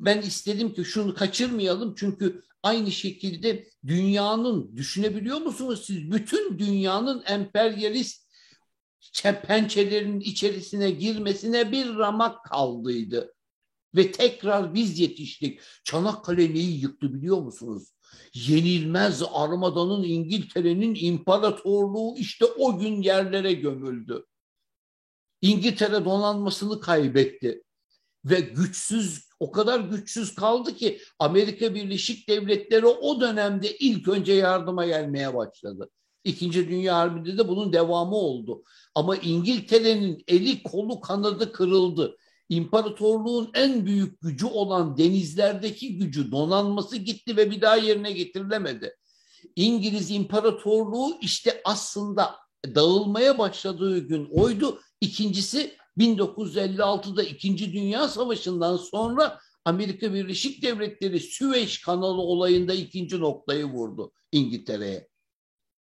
[0.00, 8.26] ben istedim ki şunu kaçırmayalım çünkü aynı şekilde dünyanın düşünebiliyor musunuz siz bütün dünyanın emperyalist
[9.22, 13.34] pençelerinin içerisine girmesine bir ramak kaldıydı.
[13.94, 15.60] Ve tekrar biz yetiştik.
[15.84, 17.88] Çanakkale neyi yıktı biliyor musunuz?
[18.34, 24.26] Yenilmez armadanın İngiltere'nin imparatorluğu işte o gün yerlere gömüldü.
[25.42, 27.62] İngiltere donanmasını kaybetti
[28.26, 34.86] ve güçsüz o kadar güçsüz kaldı ki Amerika Birleşik Devletleri o dönemde ilk önce yardıma
[34.86, 35.90] gelmeye başladı.
[36.24, 38.62] İkinci Dünya Harbi'nde de bunun devamı oldu.
[38.94, 42.16] Ama İngiltere'nin eli kolu kanadı kırıldı.
[42.48, 48.96] İmparatorluğun en büyük gücü olan denizlerdeki gücü donanması gitti ve bir daha yerine getirilemedi.
[49.56, 52.34] İngiliz İmparatorluğu işte aslında
[52.74, 54.80] dağılmaya başladığı gün oydu.
[55.00, 64.12] İkincisi 1956'da İkinci Dünya Savaşı'ndan sonra Amerika Birleşik Devletleri Süveyş kanalı olayında ikinci noktayı vurdu
[64.32, 65.08] İngiltere'ye.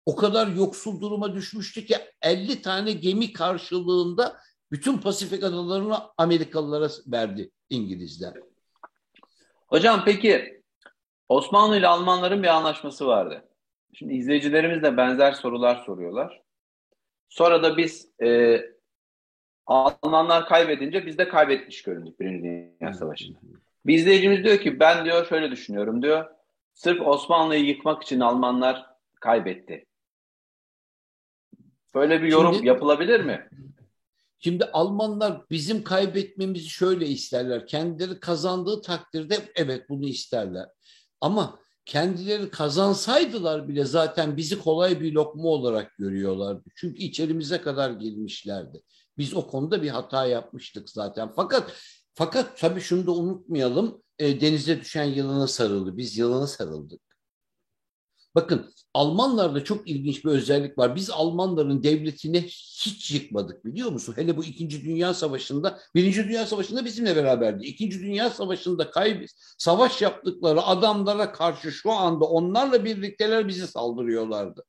[0.07, 4.40] O kadar yoksul duruma düşmüştü ki 50 tane gemi karşılığında
[4.72, 8.34] bütün Pasifik adalarını Amerikalılara verdi İngilizler.
[9.66, 10.62] Hocam peki
[11.28, 13.49] Osmanlı ile Almanların bir anlaşması vardı.
[13.94, 16.42] Şimdi izleyicilerimiz de benzer sorular soruyorlar.
[17.28, 18.61] Sonra da biz e,
[19.67, 22.43] Almanlar kaybedince biz de kaybetmiş göründük Birinci
[22.81, 23.39] Dünya Savaşı'nda.
[23.87, 26.25] Bir izleyicimiz diyor ki ben diyor şöyle düşünüyorum diyor.
[26.75, 28.87] Sırf Osmanlı'yı yıkmak için Almanlar
[29.21, 29.87] kaybetti.
[31.95, 33.49] Böyle bir yorum şimdi, yapılabilir mi?
[34.39, 37.67] Şimdi Almanlar bizim kaybetmemizi şöyle isterler.
[37.67, 40.67] Kendileri kazandığı takdirde evet bunu isterler.
[41.21, 46.71] Ama kendileri kazansaydılar bile zaten bizi kolay bir lokma olarak görüyorlardı.
[46.77, 48.83] Çünkü içerimize kadar girmişlerdi.
[49.19, 51.33] Biz o konuda bir hata yapmıştık zaten.
[51.37, 51.73] Fakat
[52.14, 54.03] fakat tabii şunu da unutmayalım.
[54.19, 55.97] E, denize düşen yılana sarıldı.
[55.97, 57.01] Biz yılana sarıldık.
[58.35, 60.97] Bakın Almanlarda çok ilginç bir özellik var.
[60.97, 64.14] Biz Almanların devletini hiç yıkmadık biliyor musun?
[64.17, 67.67] Hele bu İkinci Dünya Savaşı'nda, Birinci Dünya Savaşı'nda bizimle beraberdi.
[67.67, 69.27] İkinci Dünya Savaşı'nda kayb
[69.59, 74.64] savaş yaptıkları adamlara karşı şu anda onlarla birlikteler bizi saldırıyorlardı.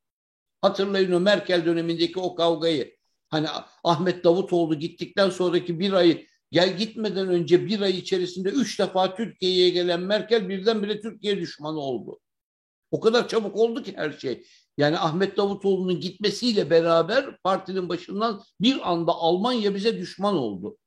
[0.62, 2.97] Hatırlayın o Merkel dönemindeki o kavgayı.
[3.30, 3.48] Hani
[3.84, 9.70] Ahmet Davutoğlu gittikten sonraki bir ay gel gitmeden önce bir ay içerisinde üç defa Türkiye'ye
[9.70, 12.20] gelen Merkel birdenbire Türkiye düşmanı oldu.
[12.92, 14.46] O kadar çabuk oldu ki her şey.
[14.78, 20.78] Yani Ahmet Davutoğlu'nun gitmesiyle beraber partinin başından bir anda Almanya bize düşman oldu.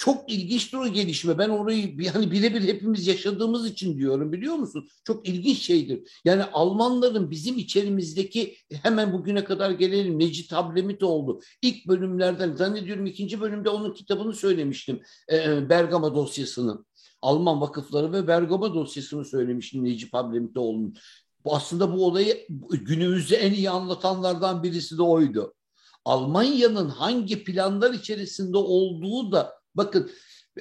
[0.00, 1.38] Çok ilginçtir o gelişme.
[1.38, 4.88] Ben orayı yani birebir hepimiz yaşadığımız için diyorum biliyor musun?
[5.04, 6.20] Çok ilginç şeydir.
[6.24, 11.40] Yani Almanların bizim içerimizdeki hemen bugüne kadar gelelim Necit Ablemit oldu.
[11.62, 15.00] İlk bölümlerden zannediyorum ikinci bölümde onun kitabını söylemiştim.
[15.32, 16.84] E, Bergama dosyasını.
[17.22, 20.94] Alman vakıfları ve Bergama dosyasını söylemiştim Necip Ablemitoğlu'nun.
[21.44, 25.54] Aslında bu olayı günümüzde en iyi anlatanlardan birisi de oydu.
[26.04, 30.10] Almanya'nın hangi planlar içerisinde olduğu da Bakın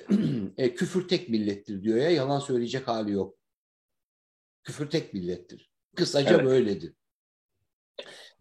[0.57, 3.35] e, küfür tek millettir diyor ya yalan söyleyecek hali yok.
[4.63, 5.71] Küfür tek millettir.
[5.95, 6.45] Kısaca evet.
[6.45, 6.93] böyledir.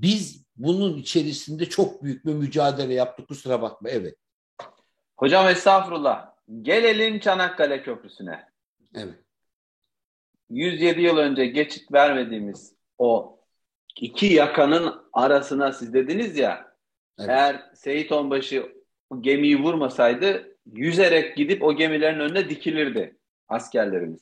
[0.01, 4.17] Biz bunun içerisinde çok büyük bir mücadele yaptık kusura bakma evet.
[5.17, 6.33] Hocam estağfurullah.
[6.63, 8.49] Gelelim Çanakkale Köprüsü'ne.
[8.95, 9.15] Evet.
[10.51, 13.39] 107 yıl önce geçit vermediğimiz o
[13.97, 16.75] iki yakanın arasına siz dediniz ya
[17.19, 17.31] evet.
[17.31, 18.73] eğer Seyit Onbaşı
[19.21, 23.17] gemiyi vurmasaydı yüzerek gidip o gemilerin önüne dikilirdi
[23.49, 24.21] askerlerimiz.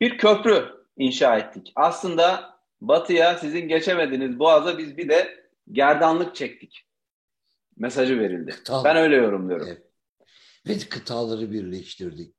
[0.00, 0.64] Bir köprü
[0.96, 1.72] inşa ettik.
[1.74, 6.84] Aslında batıya sizin geçemediğiniz boğaza biz bir de gerdanlık çektik.
[7.76, 8.50] Mesajı verildi.
[8.50, 8.84] Kıtalar.
[8.84, 9.66] Ben öyle yorumluyorum.
[9.68, 9.82] Evet.
[10.68, 12.34] Ve kıtaları birleştirdik.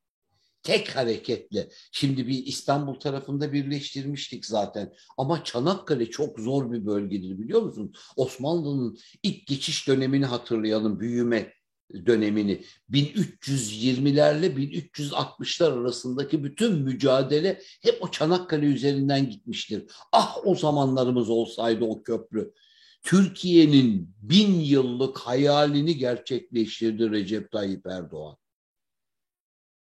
[0.63, 1.69] Tek hareketle.
[1.91, 4.93] Şimdi bir İstanbul tarafında birleştirmiştik zaten.
[5.17, 7.93] Ama Çanakkale çok zor bir bölgedir biliyor musun?
[8.15, 10.99] Osmanlı'nın ilk geçiş dönemini hatırlayalım.
[10.99, 11.53] Büyüme
[12.05, 19.83] dönemini 1320'lerle 1360'lar arasındaki bütün mücadele hep o Çanakkale üzerinden gitmiştir.
[20.11, 22.53] Ah o zamanlarımız olsaydı o köprü.
[23.03, 28.37] Türkiye'nin bin yıllık hayalini gerçekleştirdi Recep Tayyip Erdoğan.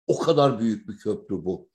[0.07, 1.69] O kadar büyük bir köprü bu.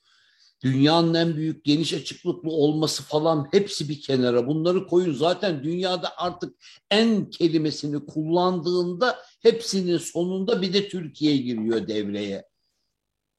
[0.64, 4.48] Dünyanın en büyük geniş açıklıklı olması falan hepsi bir kenara.
[4.48, 5.14] Bunları koyun.
[5.14, 6.56] Zaten dünyada artık
[6.92, 12.53] en kelimesini kullandığında hepsinin sonunda bir de Türkiye giriyor devreye.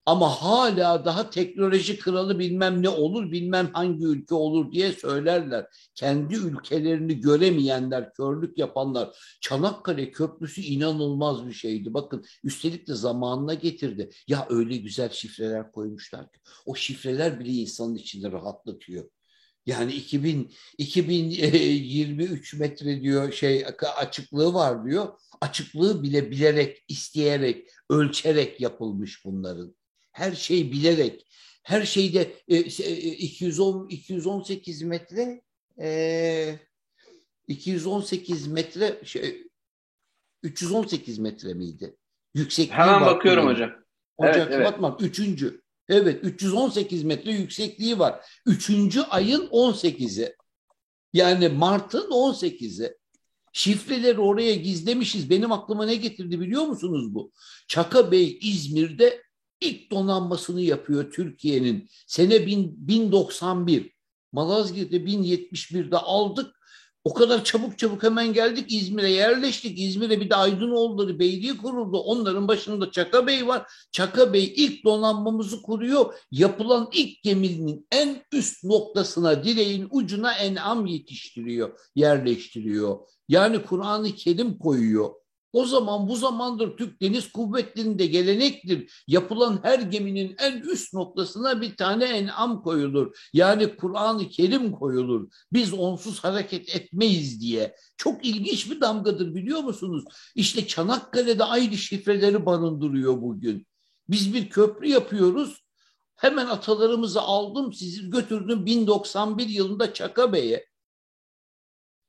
[0.06, 5.66] Ama hala daha teknoloji kralı bilmem ne olur, bilmem hangi ülke olur diye söylerler.
[5.94, 9.36] Kendi ülkelerini göremeyenler, körlük yapanlar.
[9.40, 11.94] Çanakkale Köprüsü inanılmaz bir şeydi.
[11.94, 14.10] Bakın üstelik de zamanına getirdi.
[14.28, 16.40] Ya öyle güzel şifreler koymuşlar ki.
[16.66, 19.04] O şifreler bile insanın içinde rahatlatıyor.
[19.66, 25.08] Yani 2000 2023 metre diyor şey açıklığı var diyor.
[25.40, 29.74] Açıklığı bile bilerek, isteyerek, ölçerek yapılmış bunların
[30.14, 31.26] her şey bilerek,
[31.62, 35.42] her şeyde e, 210 e, 218 metre
[35.80, 36.58] e,
[37.48, 39.48] 218 metre şey,
[40.42, 41.96] 318 metre miydi?
[42.34, 43.70] Yüksekliği Hemen bakıyorum hocam.
[44.16, 44.66] Ocak, evet, evet.
[44.66, 45.02] Batmak.
[45.02, 45.62] Üçüncü.
[45.88, 48.26] Evet 318 metre yüksekliği var.
[48.46, 50.36] Üçüncü ayın 18'i.
[51.12, 52.96] Yani Mart'ın 18'i.
[53.52, 55.30] Şifreleri oraya gizlemişiz.
[55.30, 57.32] Benim aklıma ne getirdi biliyor musunuz bu?
[57.68, 59.23] Çaka Bey İzmir'de
[59.64, 61.88] ilk donanmasını yapıyor Türkiye'nin.
[62.06, 63.94] Sene 1000, 1091.
[64.32, 66.54] Malazgirt'te 1071'de aldık.
[67.04, 69.80] O kadar çabuk çabuk hemen geldik İzmir'e yerleştik.
[69.80, 71.98] İzmir'e bir de Aydınoğulları Beyliği kuruldu.
[71.98, 73.72] Onların başında Çaka Bey var.
[73.92, 76.14] Çaka Bey ilk donanmamızı kuruyor.
[76.30, 82.98] Yapılan ilk geminin en üst noktasına, direğin ucuna enam yetiştiriyor, yerleştiriyor.
[83.28, 85.10] Yani Kur'an-ı Kerim koyuyor.
[85.54, 89.04] O zaman bu zamandır Türk Deniz Kuvvetleri'nde gelenektir.
[89.06, 93.16] Yapılan her geminin en üst noktasına bir tane enam koyulur.
[93.32, 95.28] Yani Kur'an-ı Kerim koyulur.
[95.52, 97.76] Biz onsuz hareket etmeyiz diye.
[97.96, 100.04] Çok ilginç bir damgadır biliyor musunuz?
[100.34, 103.66] İşte Çanakkale'de aynı şifreleri barındırıyor bugün.
[104.08, 105.64] Biz bir köprü yapıyoruz.
[106.16, 110.32] Hemen atalarımızı aldım sizi götürdüm 1091 yılında Çaka.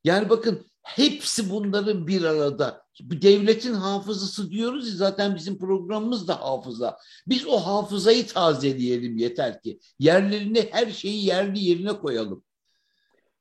[0.03, 6.97] Yani bakın hepsi bunların bir arada devletin hafızası diyoruz ya zaten bizim programımız da hafıza.
[7.27, 9.79] Biz o hafızayı tazeleyelim yeter ki.
[9.99, 12.43] Yerlerine her şeyi yerli yerine koyalım.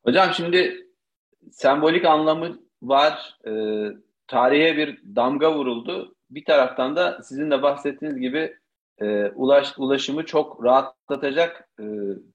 [0.04, 0.86] Hocam şimdi
[1.50, 3.38] sembolik anlamı var.
[3.46, 3.52] E,
[4.26, 6.14] tarihe bir damga vuruldu.
[6.30, 8.56] Bir taraftan da sizin de bahsettiğiniz gibi
[9.00, 11.84] e, ulaş, ulaşımı çok rahatlatacak e,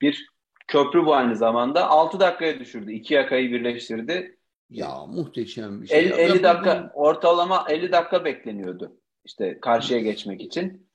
[0.01, 0.29] bir
[0.67, 1.87] köprü bu aynı zamanda.
[1.87, 2.91] 6 dakikaya düşürdü.
[2.91, 4.38] İki yakayı birleştirdi.
[4.69, 5.99] Ya muhteşem bir şey.
[5.99, 8.99] 50, 50 dakika ortalama 50 dakika bekleniyordu.
[9.25, 10.89] İşte karşıya geçmek için.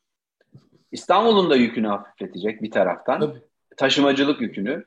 [0.93, 3.21] İstanbul'un da yükünü hafifletecek bir taraftan.
[3.21, 3.43] Tabii.
[3.77, 4.85] Taşımacılık yükünü.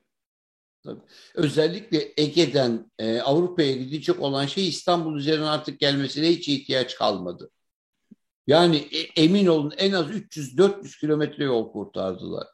[0.84, 1.02] Tabii.
[1.36, 7.52] Özellikle Ege'den e, Avrupa'ya gidecek olan şey İstanbul üzerine artık gelmesine hiç ihtiyaç kalmadı.
[8.48, 12.48] Yani e, emin olun en az 300-400 kilometre yol kurtardılar.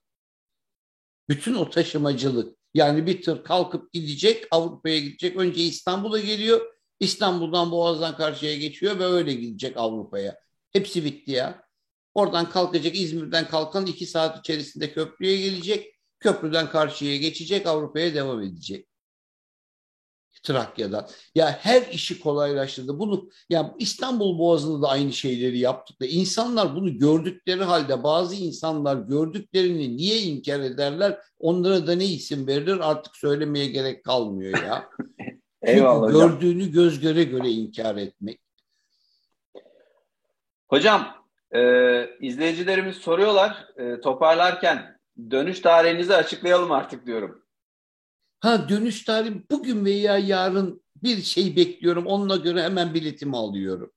[1.29, 5.37] Bütün o taşımacılık, yani bir tır kalkıp gidecek, Avrupa'ya gidecek.
[5.37, 6.61] Önce İstanbul'a geliyor.
[6.99, 10.39] İstanbul'dan Boğaz'dan karşıya geçiyor ve öyle gidecek Avrupa'ya.
[10.71, 11.63] Hepsi bitti ya.
[12.13, 15.93] Oradan kalkacak İzmir'den kalkan iki saat içerisinde köprüye gelecek.
[16.19, 18.87] Köprüden karşıya geçecek Avrupa'ya devam edecek.
[20.43, 21.07] Trakya'da.
[21.35, 22.99] Ya her işi kolaylaştırdı.
[22.99, 28.97] Bunu ya İstanbul Boğazı'nda da aynı şeyleri yaptık da insanlar bunu gördükleri halde bazı insanlar
[28.97, 31.19] gördüklerini niye inkar ederler?
[31.39, 34.89] Onlara da ne isim verilir artık söylemeye gerek kalmıyor ya.
[35.61, 38.39] Eyvallah Çünkü gördüğünü göz göre göre inkar etmek.
[40.67, 41.07] Hocam
[41.55, 41.61] e,
[42.19, 44.99] izleyicilerimiz soruyorlar e, toparlarken
[45.31, 47.42] dönüş tarihinizi açıklayalım artık diyorum.
[48.43, 52.05] Ha dönüş tarihi bugün veya yarın bir şey bekliyorum.
[52.05, 53.91] Onunla göre hemen biletimi alıyorum.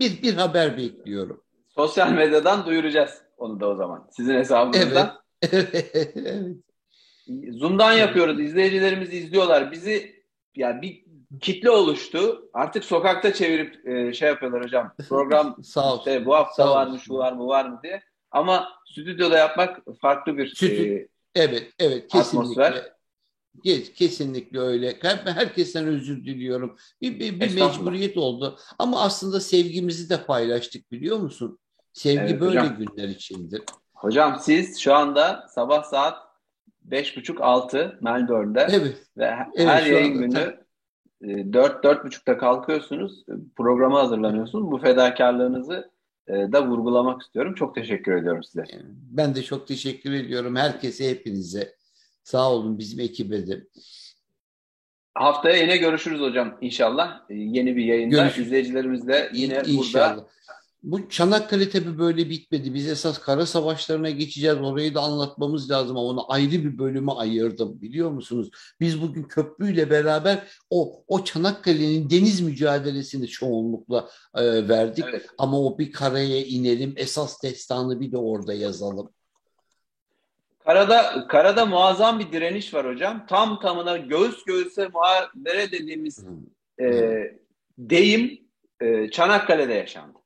[0.00, 1.44] Bir, bir haber bekliyorum.
[1.68, 4.08] Sosyal medyadan duyuracağız onu da o zaman.
[4.16, 5.12] Sizin hesabınızdan.
[5.42, 5.68] Evet.
[6.14, 6.56] evet.
[7.50, 8.40] Zoom'dan yapıyoruz.
[8.40, 9.72] İzleyicilerimiz izliyorlar.
[9.72, 10.24] Bizi
[10.56, 11.04] yani bir
[11.40, 12.50] kitle oluştu.
[12.52, 14.94] Artık sokakta çevirip e, şey yapıyorlar hocam.
[15.08, 18.02] Program Sağ işte bu hafta Sağ var mı, şu var mı, var mı diye.
[18.30, 22.64] Ama stüdyoda yapmak farklı bir Stüdyo, e, Evet, evet kesinlikle.
[22.64, 23.01] Atmosfer.
[23.94, 24.98] Kesinlikle öyle.
[25.24, 26.76] Herkesten özür diliyorum.
[27.00, 28.58] Bir, bir, bir mecburiyet oldu.
[28.78, 31.58] Ama aslında sevgimizi de paylaştık biliyor musun?
[31.92, 32.76] Sevgi evet, böyle hocam.
[32.78, 33.62] günler içindir.
[33.94, 36.18] Hocam siz şu anda sabah saat
[36.82, 38.96] beş buçuk altı Melbourne'de evet.
[39.16, 40.62] ve evet, her yayın günü
[41.22, 43.24] e, dört dört buçukta kalkıyorsunuz.
[43.56, 44.70] Programa hazırlanıyorsunuz.
[44.70, 45.90] Bu fedakarlığınızı
[46.28, 47.54] e, da vurgulamak istiyorum.
[47.54, 48.64] Çok teşekkür ediyorum size.
[49.10, 50.56] Ben de çok teşekkür ediyorum.
[50.56, 51.74] Herkese, hepinize.
[52.24, 53.64] Sağ olun bizim ekibe de.
[55.14, 57.20] Haftaya yine görüşürüz hocam inşallah.
[57.30, 58.46] Ee, yeni bir yayında Görüşürüz.
[58.46, 60.16] izleyicilerimiz de yine İnşallah.
[60.16, 60.28] burada.
[60.82, 62.74] Bu Çanakkale tabi böyle bitmedi.
[62.74, 64.56] Biz esas kara savaşlarına geçeceğiz.
[64.60, 68.50] Orayı da anlatmamız lazım ama onu ayrı bir bölüme ayırdım biliyor musunuz?
[68.80, 75.04] Biz bugün köprüyle beraber o o Çanakkale'nin deniz mücadelesini çoğunlukla e, verdik.
[75.10, 75.26] Evet.
[75.38, 76.94] Ama o bir karaya inelim.
[76.96, 79.10] Esas destanı bir de orada yazalım.
[80.66, 83.26] Karada karada muazzam bir direniş var hocam.
[83.26, 86.24] Tam tamına göğüs göğüse muhabere dediğimiz
[86.80, 86.86] e,
[87.78, 88.40] deyim
[88.80, 90.18] e, Çanakkale'de yaşandı.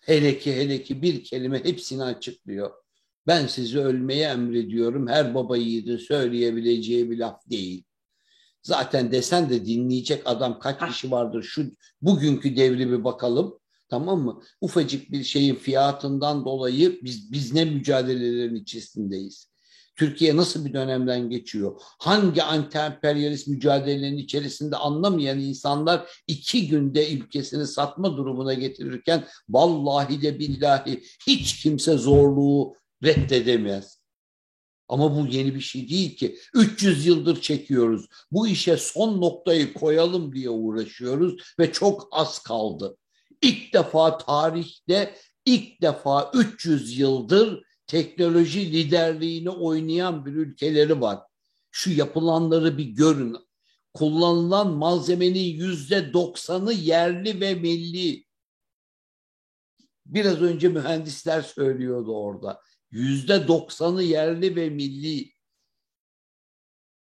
[0.00, 2.70] Hele ki hele ki bir kelime hepsini açıklıyor.
[3.26, 5.08] Ben sizi ölmeye emrediyorum.
[5.08, 7.84] Her baba yiğidin söyleyebileceği bir laf değil.
[8.62, 11.64] Zaten desen de dinleyecek adam kaç kişi vardır şu
[12.02, 13.58] bugünkü devri bir bakalım.
[13.88, 14.42] Tamam mı?
[14.60, 19.53] Ufacık bir şeyin fiyatından dolayı biz biz ne mücadelelerin içerisindeyiz.
[19.96, 21.80] Türkiye nasıl bir dönemden geçiyor?
[21.98, 31.02] Hangi anti-emperyalist mücadelelerin içerisinde anlamayan insanlar iki günde ülkesini satma durumuna getirirken vallahi de billahi
[31.26, 32.74] hiç kimse zorluğu
[33.04, 34.04] reddedemez.
[34.88, 36.38] Ama bu yeni bir şey değil ki.
[36.54, 38.06] 300 yıldır çekiyoruz.
[38.32, 42.96] Bu işe son noktayı koyalım diye uğraşıyoruz ve çok az kaldı.
[43.42, 45.14] İlk defa tarihte
[45.44, 51.20] ilk defa 300 yıldır teknoloji liderliğini oynayan bir ülkeleri var.
[51.70, 53.36] Şu yapılanları bir görün.
[53.94, 58.24] Kullanılan malzemenin yüzde doksanı yerli ve milli.
[60.06, 62.60] Biraz önce mühendisler söylüyordu orada.
[62.90, 65.33] Yüzde doksanı yerli ve milli.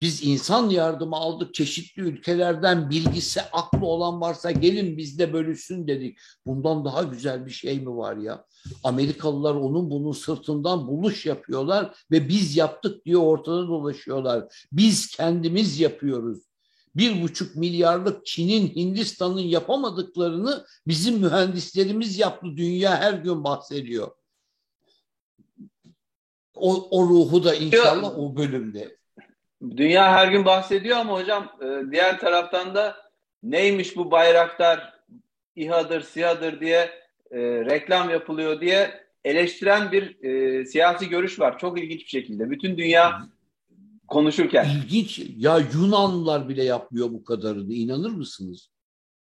[0.03, 6.19] Biz insan yardımı aldık çeşitli ülkelerden bilgisi aklı olan varsa gelin bizde bölüşsün dedik.
[6.47, 8.45] Bundan daha güzel bir şey mi var ya?
[8.85, 14.67] Amerikalılar onun bunun sırtından buluş yapıyorlar ve biz yaptık diye ortada dolaşıyorlar.
[14.73, 16.39] Biz kendimiz yapıyoruz.
[16.97, 22.47] Bir buçuk milyarlık Çin'in, Hindistan'ın yapamadıklarını bizim mühendislerimiz yaptı.
[22.57, 24.11] Dünya her gün bahsediyor.
[26.55, 28.97] O, o ruhu da inşallah o bölümde.
[29.77, 32.97] Dünya her gün bahsediyor ama hocam e, diğer taraftan da
[33.43, 34.95] neymiş bu bayraktar
[35.57, 36.91] İHA'dır, SİHA'dır diye
[37.31, 41.59] e, reklam yapılıyor diye eleştiren bir e, siyasi görüş var.
[41.59, 42.51] Çok ilginç bir şekilde.
[42.51, 43.29] Bütün dünya
[44.09, 44.69] konuşurken.
[44.69, 45.21] İlginç.
[45.37, 47.73] Ya Yunanlılar bile yapmıyor bu kadarını.
[47.75, 48.71] İnanır mısınız?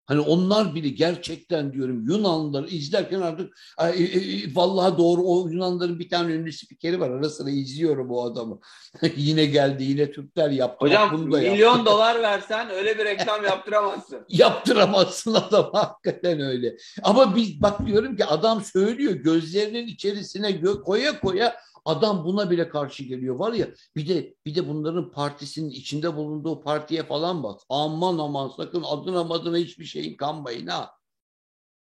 [0.07, 5.99] Hani onlar bile gerçekten diyorum Yunanlıları izlerken artık e, e, e, vallahi doğru o Yunanlıların
[5.99, 7.11] bir tane ünlü spikeri var.
[7.11, 8.61] Ara sıra izliyorum o adamı.
[9.17, 10.87] yine geldi yine Türkler yaptı.
[10.87, 11.87] Hocam bunu da milyon yaptı.
[11.87, 14.19] dolar versen öyle bir reklam yaptıramazsın.
[14.29, 16.77] yaptıramazsın adam hakikaten öyle.
[17.03, 21.57] Ama biz bak diyorum ki adam söylüyor gözlerinin içerisine koya koya
[21.87, 26.61] Adam buna bile karşı geliyor var ya bir de bir de bunların partisinin içinde bulunduğu
[26.61, 27.61] partiye falan bak.
[27.69, 30.91] Aman aman sakın adına madına hiçbir şeyin kanmayın ha.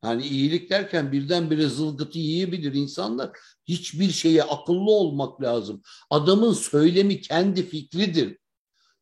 [0.04, 3.32] Yani iyilik derken birdenbire zılgıtı yiyebilir insanlar.
[3.68, 5.82] Hiçbir şeye akıllı olmak lazım.
[6.10, 8.38] Adamın söylemi kendi fikridir.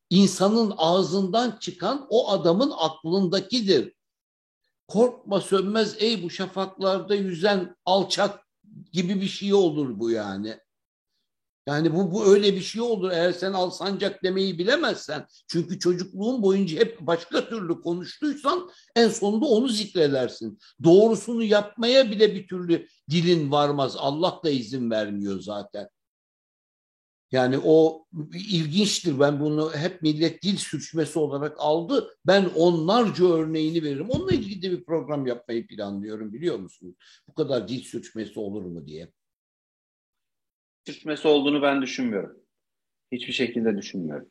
[0.10, 3.94] İnsanın ağzından çıkan o adamın aklındakidir.
[4.88, 8.48] Korkma sönmez ey bu şafaklarda yüzen alçak
[8.94, 10.60] gibi bir şey olur bu yani.
[11.70, 15.28] Yani bu, bu öyle bir şey olur eğer sen alsancak demeyi bilemezsen.
[15.48, 20.60] Çünkü çocukluğun boyunca hep başka türlü konuştuysan en sonunda onu zikredersin.
[20.84, 23.96] Doğrusunu yapmaya bile bir türlü dilin varmaz.
[23.98, 25.90] Allah da izin vermiyor zaten.
[27.32, 29.20] Yani o ilginçtir.
[29.20, 32.18] Ben bunu hep millet dil sürçmesi olarak aldı.
[32.28, 34.10] Ben onlarca örneğini veririm.
[34.10, 36.96] Onunla ilgili de bir program yapmayı planlıyorum biliyor musunuz?
[37.28, 39.12] Bu kadar dil sürçmesi olur mu diye
[40.88, 42.38] sürtmesi olduğunu ben düşünmüyorum.
[43.12, 44.30] Hiçbir şekilde düşünmüyorum.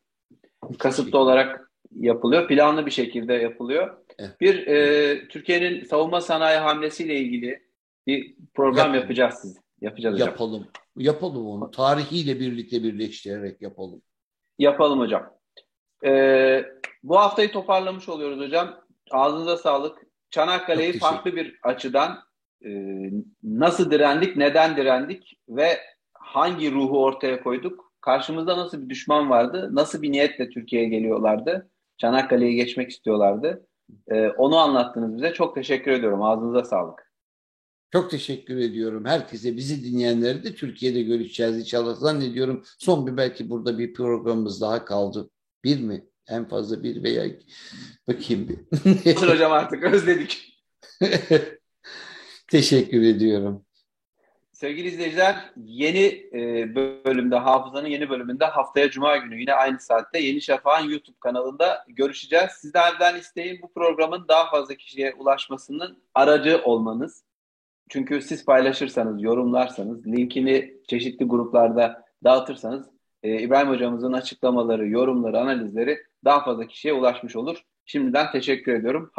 [0.79, 2.49] Kasıtlı olarak yapılıyor.
[2.49, 3.97] Planlı bir şekilde yapılıyor.
[4.19, 4.41] Evet.
[4.41, 7.63] Bir e, Türkiye'nin savunma sanayi hamlesiyle ilgili
[8.07, 9.03] bir program Yap.
[9.03, 9.57] yapacağız siz.
[9.81, 10.29] Yapacağız hocam.
[10.29, 10.67] Yapalım.
[10.97, 11.71] Yapalım onu.
[11.71, 14.03] Tarihiyle birlikte birleştirerek yapalım.
[14.59, 15.39] Yapalım hocam.
[16.05, 16.65] Ee,
[17.03, 18.85] bu haftayı toparlamış oluyoruz hocam.
[19.11, 19.99] Ağzınıza sağlık.
[20.31, 22.19] Çanakkale'yi farklı bir açıdan
[22.65, 22.71] e,
[23.43, 25.79] nasıl direndik, neden direndik ve
[26.29, 27.93] hangi ruhu ortaya koyduk?
[28.01, 29.69] Karşımızda nasıl bir düşman vardı?
[29.73, 31.71] Nasıl bir niyetle Türkiye'ye geliyorlardı?
[31.99, 33.67] Çanakkale'yi geçmek istiyorlardı.
[34.11, 35.33] E, onu anlattınız bize.
[35.33, 36.23] Çok teşekkür ediyorum.
[36.23, 37.13] Ağzınıza sağlık.
[37.93, 39.05] Çok teşekkür ediyorum.
[39.05, 41.95] Herkese bizi dinleyenleri de Türkiye'de görüşeceğiz inşallah.
[41.95, 45.31] Zannediyorum son bir belki burada bir programımız daha kaldı.
[45.65, 46.05] Bir mi?
[46.29, 47.25] En fazla bir veya
[48.09, 48.59] bakayım bir.
[49.29, 50.63] Hocam artık özledik.
[52.51, 53.65] teşekkür ediyorum.
[54.61, 60.41] Sevgili izleyiciler yeni e, bölümde Hafızanın yeni bölümünde haftaya Cuma günü yine aynı saatte Yeni
[60.41, 62.51] Şafak'ın YouTube kanalında görüşeceğiz.
[62.51, 67.25] Sizlerden isteğim bu programın daha fazla kişiye ulaşmasının aracı olmanız.
[67.89, 72.87] Çünkü siz paylaşırsanız, yorumlarsanız, linkini çeşitli gruplarda dağıtırsanız
[73.23, 77.65] e, İbrahim hocamızın açıklamaları, yorumları, analizleri daha fazla kişiye ulaşmış olur.
[77.85, 79.11] Şimdiden teşekkür ediyorum.